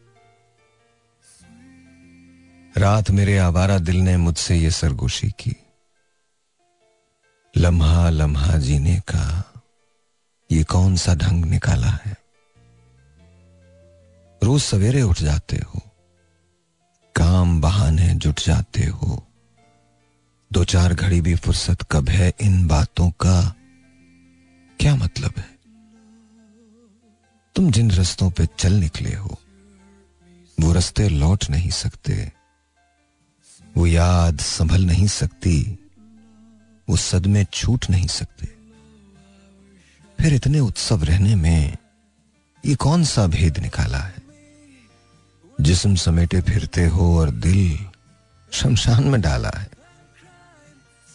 [2.78, 5.56] रात मेरे आवारा दिल ने मुझसे ये सरगोशी की।
[7.56, 9.49] लम्हा लम्हा जीने का
[10.52, 12.16] ये कौन सा ढंग निकाला है?
[14.42, 15.80] रोज सवेरे उठ जाते हो।
[17.16, 19.26] काम बहाने जुट जाते हो।
[20.52, 23.54] दो चार घड़ी भी फुर्सत कब है इन बातों का?
[24.80, 25.58] क्या मतलब है?
[27.54, 29.38] तुम जिन रस्तों पे चल निकले हो,
[30.60, 32.32] वो रस्ते लौट नहीं सकते।
[33.76, 35.78] वो याद संभल नहीं सकती।
[36.88, 38.59] वो सदमे छूट नहीं सकते।
[40.20, 41.76] फिर इतने उत्सव रहने में
[42.66, 44.14] ये कौन सा भेद निकाला है?
[45.60, 47.86] जिसम समेटे फिरते हो और दिल
[48.52, 49.68] शमशान में डाला है।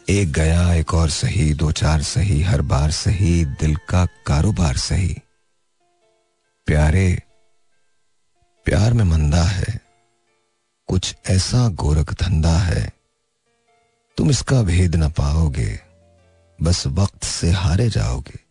[0.09, 5.17] एक गया, एक और सही, दो चार सही, हर बार सही, दिल का कारोबार सही।
[6.65, 7.23] प्यारे,
[8.65, 9.79] प्यार में मंदा है।
[10.87, 12.91] कुछ ऐसा गोरख धंधा है।
[14.17, 15.79] तुम इसका भेद न पाओगे,
[16.61, 18.44] बस वक्त से हारे जाओगे।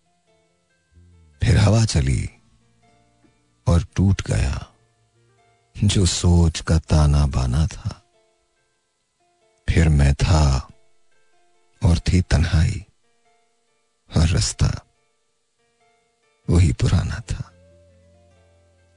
[1.43, 2.29] फिर हवा चली
[3.67, 4.67] और टूट गया,
[5.77, 7.91] जो सोच का ताना बाना था।
[9.69, 10.45] फिर मैं था
[11.83, 12.85] और थी तन्हाई
[14.11, 14.71] और रास्ता,
[16.49, 17.51] वही पुराना था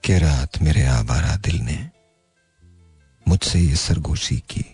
[0.04, 1.80] कि रात मेरे आबारा दिल ने
[3.28, 4.66] मुझसे ये सरगोशी की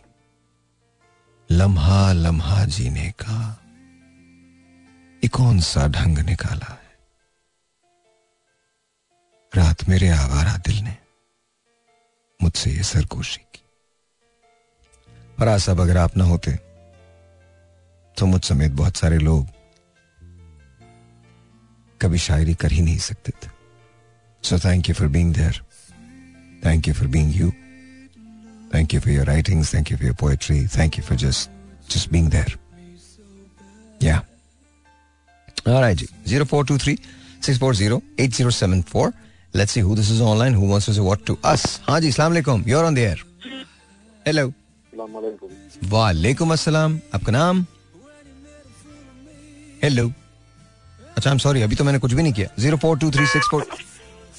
[1.49, 3.39] लम्हा लम्हा जीने का
[5.23, 6.82] ये कौन सा ढंग निकाला। है
[9.55, 10.97] रात मेरे आवारा दिल ने
[12.43, 13.63] मुझसे ये सरगोशी की।
[15.39, 16.51] पर सब अगर आप ना होते
[18.17, 19.47] तो मुझ समेत बहुत सारे लोग
[22.01, 23.49] कभी शायरी कर ही नहीं सकते थे।
[24.43, 25.63] So thank you for being there
[26.65, 27.51] thank you for being you
[28.75, 31.49] thank you for your writings thank you for your poetry thank you for just
[31.91, 32.59] just being there
[34.03, 34.21] या
[35.67, 36.97] जी zero four two three
[37.41, 39.22] six four zero eight zero seven four.
[39.53, 40.53] Let's see who this is online.
[40.53, 41.63] Who wants to say what to us?
[41.89, 42.63] हाँ जी, सलाम अलैकुम.
[42.67, 43.19] You're on the air.
[44.25, 44.51] Hello.
[45.91, 46.99] वालेकुम अस्सलाम.
[47.15, 47.65] आपका नाम?
[49.83, 50.05] हेलो
[51.17, 53.25] अच्छा आई एम सॉरी अभी तो मैंने कुछ भी नहीं किया zero four two three
[53.27, 53.63] six four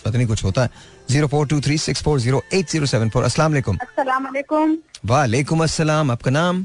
[0.05, 0.71] पता नहीं कुछ होता है
[1.11, 4.77] zero four two three six four zero eight zero seven four अस्सलाम वालेकुम
[5.11, 6.65] वालेकुम अस्सलाम आपका नाम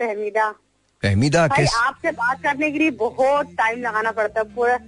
[0.00, 0.50] फहमीदा
[1.02, 4.78] फहमीदा किस आपसे बात करने के लिए बहुत टाइम लगाना पड़ता है पूरा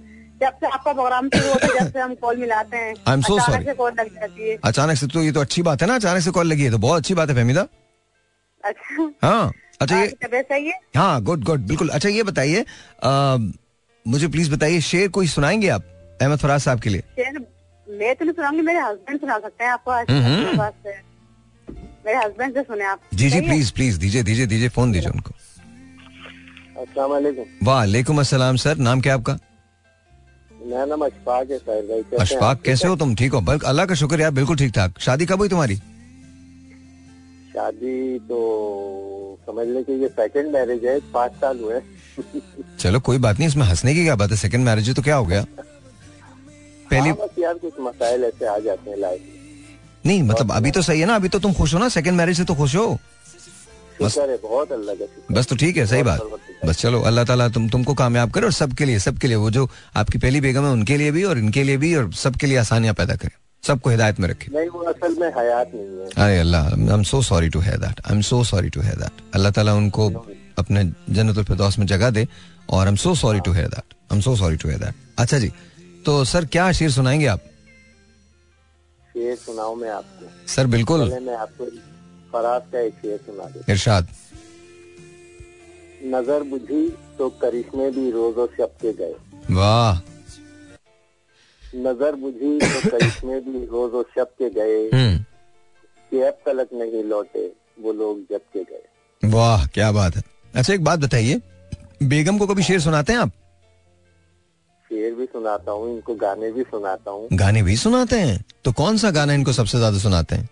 [0.41, 3.21] जब से आपका प्रोग्राम शुरू होता है जब से हम कॉल मिलाते हैं। I am
[3.21, 5.95] so sorry call लग जाती है। अचानक से तो ये तो अच्छी बात है ना
[5.95, 7.61] अचानक से कॉल लगी है तो बहुत अच्छी बात है फहमीदा।
[8.63, 10.79] अच्छा। हाँ अच्छा ये सही है?
[10.97, 12.65] हाँ गुड गुड बिल्कुल। अच्छा ये बताइए
[14.05, 15.83] मुझे प्लीज़ बताइए शेर कोई सुनाएँगे आप
[16.21, 17.01] अहमद फराज साहब के लिए?
[17.15, 17.39] शेर
[17.87, 20.71] मैं तो नहीं सुनाऊँगी मेरे हस्बैंड सुना सकते हैं आपको हम्म, हम्म।
[22.05, 25.31] मेरे हस्बैंड से सुने आप। जी जी प्लीज़ प्लीज़ दीजिए दीजिए दीजिए फ़ोन दीजिए उनको।
[27.63, 29.37] वालेकुम। अस्सलाम सर नाम क्या आपका?
[30.65, 33.15] मेरा नाम अशफाक है अशफाक कैसे हो तुम?
[33.15, 33.41] ठीक हो?
[33.41, 35.75] बल्कि अल्लाह का शुक्र यार बिल्कुल ठीक ठाक। शादी कब हुई तुम्हारी?
[37.53, 38.39] शादी तो
[39.47, 41.79] समझ ले कि ये सेकंड मैरिज है पाँच साल हुए
[42.79, 44.37] चलो कोई बात नहीं इसमें हंसने की क्या बात है?
[44.37, 45.45] सेकंड मैरिज है तो क्या हो गया?
[46.91, 50.81] पहली हाँ, बस यार कुछ मसाइल ऐसे आ जाते हैं लाइफ नहीं मतलब अभी तो
[50.81, 51.89] सही है ना अभी तो तुम खुश हो ना?
[51.89, 52.97] सेकंड मैरिज से तो खुश हो।
[54.01, 56.21] बस बहुत अल्लाह का बस तो ठीक है सही बात।
[56.65, 59.69] बस चलो अल्लाह ताला तुम तुमको कामयाब करे और सबके लिए सबके लिए वो जो
[59.95, 62.93] आपकी पहली बेगम है उनके लिए भी और इनके लिए भी और सबके लिए आसानियाँ
[62.93, 63.31] पैदा करे।
[63.63, 67.03] सबको हिदायत में रखे। नहीं वो असल में हयात नहीं है। अरे अल्लाह I am
[67.03, 70.07] so sorry to hear that I am so sorry to hear that अल्लाह ताला उनको
[70.59, 72.27] अपने जन्नतुल फिरदौस में जगह दे
[72.69, 75.19] और I am so sorry to hear that I am so sorry to hear that
[75.19, 75.51] अच्छा जी
[76.05, 77.39] तो सर क्या शेर सुनाएँगे आप?
[79.13, 81.65] शेर सुनाऊं मैं आपको। सर बिल्कुल। मैं आपको
[82.33, 84.07] फराज का एक शेर सुना दे इरशाद।
[86.05, 89.15] नज़र बुझी तो करिश्मे भी रोजो शब के गए।
[89.51, 89.99] वाह।
[91.63, 95.17] नज़र बुझी तो करिश्मे भी रोजो शब के गए। हम्म।
[96.11, 97.45] कि अब तलक नहीं लौटे
[97.81, 100.23] वो लोग जब के गए। वाह क्या बात है।
[100.55, 101.41] अच्छा एक बात बताइए
[102.03, 103.31] बेगम को कभी शेर सुनाते हैं आप?
[104.85, 108.43] शेर भी सुनाता हूँ इनको गाने भी सुनाता हूँ। गाने भी सुनाते हैं?
[108.65, 110.49] तो कौन सा गाना इनको सबसे ज़्यादा सुनाते हैं?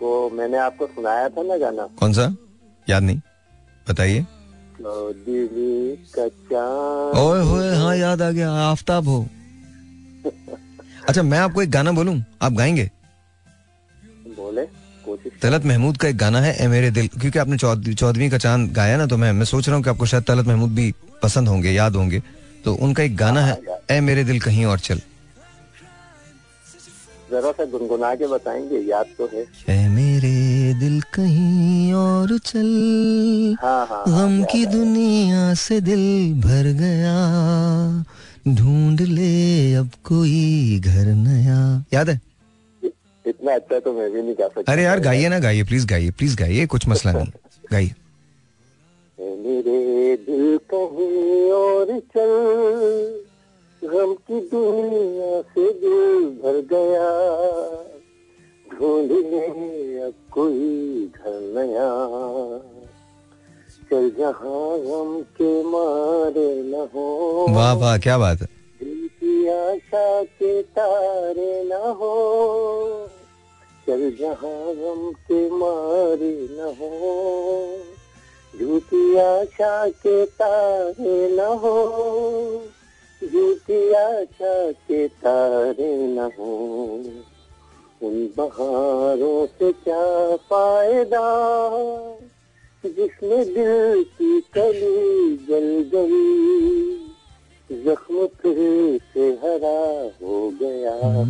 [0.00, 2.34] इनको मैंने आपको सुनाया था ना गाना। कौन सा?
[2.86, 3.20] याद नहीं।
[3.88, 4.20] बताइए।
[7.20, 9.26] ओए होए हाँ याद आ गया। आफ्ताब हो।
[11.08, 12.22] अच्छा मैं आपको एक गाना बोलूँ?
[12.42, 12.90] आप गाएँगे?
[14.36, 14.66] बोले
[15.42, 18.96] तलत महमूद का एक गाना है ए मेरे दिल। क्योंकि आपने चौदहवीं का चाँद गाया
[18.96, 20.92] ना तो मैं मैं सोच रहा हूँ कि आपको शायद तलत महमूद भी
[21.22, 22.22] पसंद होंगे याद होंगे।
[22.64, 23.58] तो उनका एक गाना है
[23.90, 25.00] ए मेरे दिल कहीं और चल।
[27.30, 29.42] जरा सा गुनगुना के बताएँगे याद तो है।
[29.74, 30.32] ए मेरे
[30.80, 32.70] दिल कहीं और चल
[33.62, 36.02] हाँ, हाँ, गम हाँ, की दुनिया से दिल
[36.44, 37.16] भर गया
[38.56, 41.60] ढूंढ ले अब कोई घर नया।
[41.94, 42.20] याद है?
[43.24, 46.10] इतना अच्छा तो मैं भी नहीं गा सकता। अरे यार गाइए ना गाइए प्लीज़ गाइए
[46.18, 47.26] प्लीज़ गाइए कुछ मसला नहीं।
[47.72, 47.94] गाइए।
[49.18, 52.30] मेरे दिल कहीं और चल
[53.84, 57.10] गम की दुनिया से दिल भर गया।
[58.74, 61.90] ढूँढने अब कोई घर नया।
[63.90, 68.60] चल जहाँ गम के मारे न हो। वाह वाह क्या बात है।
[69.50, 73.08] आशा के तारे न हो।
[73.86, 77.76] चल जहाँ गम के मारे न हो।
[78.58, 82.00] झूठी आशा के तारे न हो।
[83.24, 86.94] झूठी आशा के तारे न हो।
[88.02, 91.20] उन बहारों से क्या फ़ायदा?
[92.86, 96.96] जिसमें दिल की कली जल गई
[97.84, 101.20] जख्म फिर से हरा हो गया।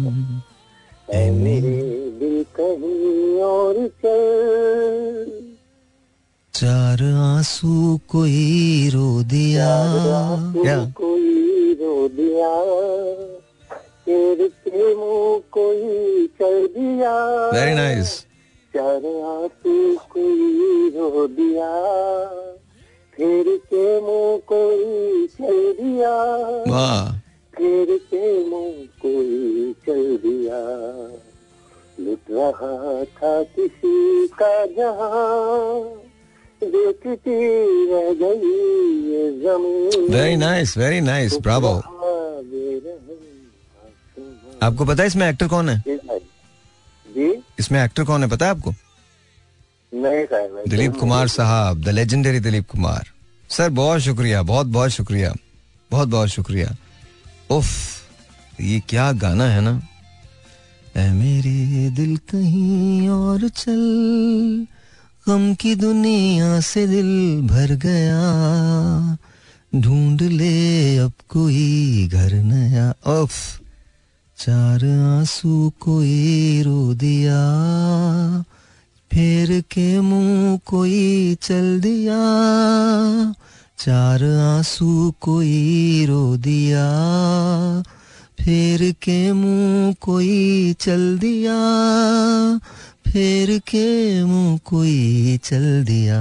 [1.10, 5.42] ऐ मेरे दिल कहीं और चल।
[6.60, 9.84] चार आँसू कोई रो दिया।
[10.90, 12.64] कोई रो दिया।
[14.06, 14.50] तेरे
[15.38, 18.26] कोई चल दिया। वेरी नाइस
[18.76, 21.86] चार आँसू कोई रो दिया।
[23.14, 26.24] फिर के मुँह कोई चल दिया।
[26.72, 27.12] वाह।
[27.56, 30.58] फिर के मुँह कोई चल दिया।
[32.00, 36.09] लुट रहा था किसी का जहाँ।
[40.10, 41.74] Very nice very nice bravo
[44.62, 45.82] आपको पता है इसमें एक्टर कौन है?
[45.86, 47.42] जी?
[47.60, 48.74] इसमें एक्टर कौन है पता है आपको?
[49.94, 50.24] नहीं
[50.68, 53.10] दिलीप कुमार साहब the legendary Dilip Kumar.
[53.50, 55.34] Sir बहुत शुक्रिया बहुत बहुत शुक्रिया
[55.90, 56.76] बहुत बहुत शुक्रिया।
[57.50, 57.66] उफ
[58.60, 59.82] ये क्या गाना है ना?
[60.96, 64.66] ए मेरे दिल कहीं और चल।
[65.28, 68.20] गम की दुनिया से दिल भर गया।
[69.80, 73.60] ढूंढ ले अब कोई घर नया। उफ,
[74.38, 74.84] चार
[75.20, 77.40] आँसू कोई रो दिया।
[79.12, 82.18] फेर के मुँह कोई चल दिया।
[83.78, 86.86] चार आँसू कोई रो दिया।
[88.40, 91.56] फेर के मुँह कोई चल दिया।
[93.06, 96.20] फेर के मुँह कोई चल दिया।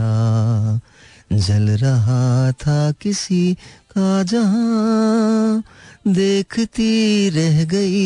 [1.34, 3.54] जल रहा था किसी
[3.92, 5.64] का जहाँ।
[6.08, 8.02] देखती रह गई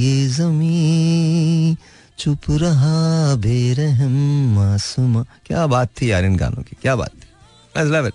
[0.00, 1.76] ये जमी
[2.18, 4.14] चुप रहा बेरहम
[4.54, 6.76] मासूमा। क्या बात थी यार इन गानों की?
[6.82, 7.26] क्या बात थी?
[7.74, 8.12] इट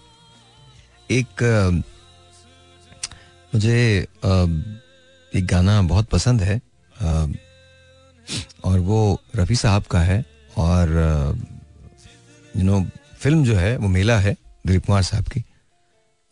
[1.11, 1.43] एक
[3.53, 4.07] मुझे
[5.31, 6.59] एक गाना बहुत पसंद है।
[8.65, 10.23] और वो रफ़ी साहब का है
[10.57, 10.89] और
[12.53, 12.85] यू नो
[13.19, 14.35] फ़िल्म जो है, वो मेला है
[14.67, 15.43] दिलीप कुमार साहब की।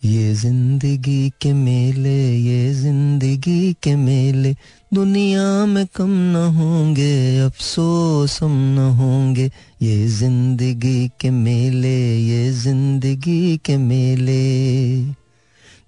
[0.03, 4.55] ये ज़िंदगी के मेले, ये ज़िंदगी के मेले,
[4.93, 9.49] दुनिया में कम न होंगे, अफसोस हम न होंगे।
[9.81, 14.41] ये ज़िंदगी के मेले, ये ज़िंदगी के मेले।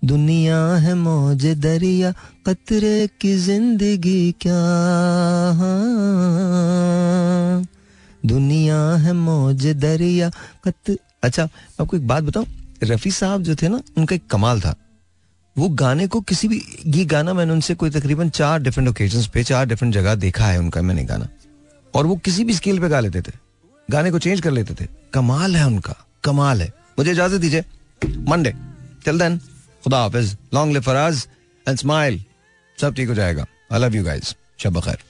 [0.03, 2.11] दुनिया है मौज दरिया,
[2.45, 4.59] कतरे की ज़िंदगी क्या?
[8.25, 10.29] दुनिया है मौज दरिया,
[10.67, 11.43] कत अच्छा
[11.81, 12.45] आपको एक बात बताऊँ,
[12.83, 14.75] रफ़ी साहब जो थे ना, उनका एक कमाल था।
[15.55, 19.43] वो गाने को किसी भी, ये गाना मैंने उनसे कोई तकरीबन चार डिफरेंट ओकेजन पे,
[19.43, 21.27] चार डिफरेंट जगह देखा है उनका मैंने गाना।
[21.93, 23.31] और वो किसी भी स्केल पे गा लेते थे।
[23.89, 27.63] गाने को चेंज कर लेते थे। कमाल है उनका, कमाल है। मुझे इजाज़त दीजिए।
[28.27, 28.53] मंडे
[29.05, 29.39] चल देन
[29.83, 31.27] खुदा हाफिज long live Faraz
[31.65, 32.21] and smile
[32.77, 35.03] सब ठीक हो जाएगा आई लव यू गाइस शब खैर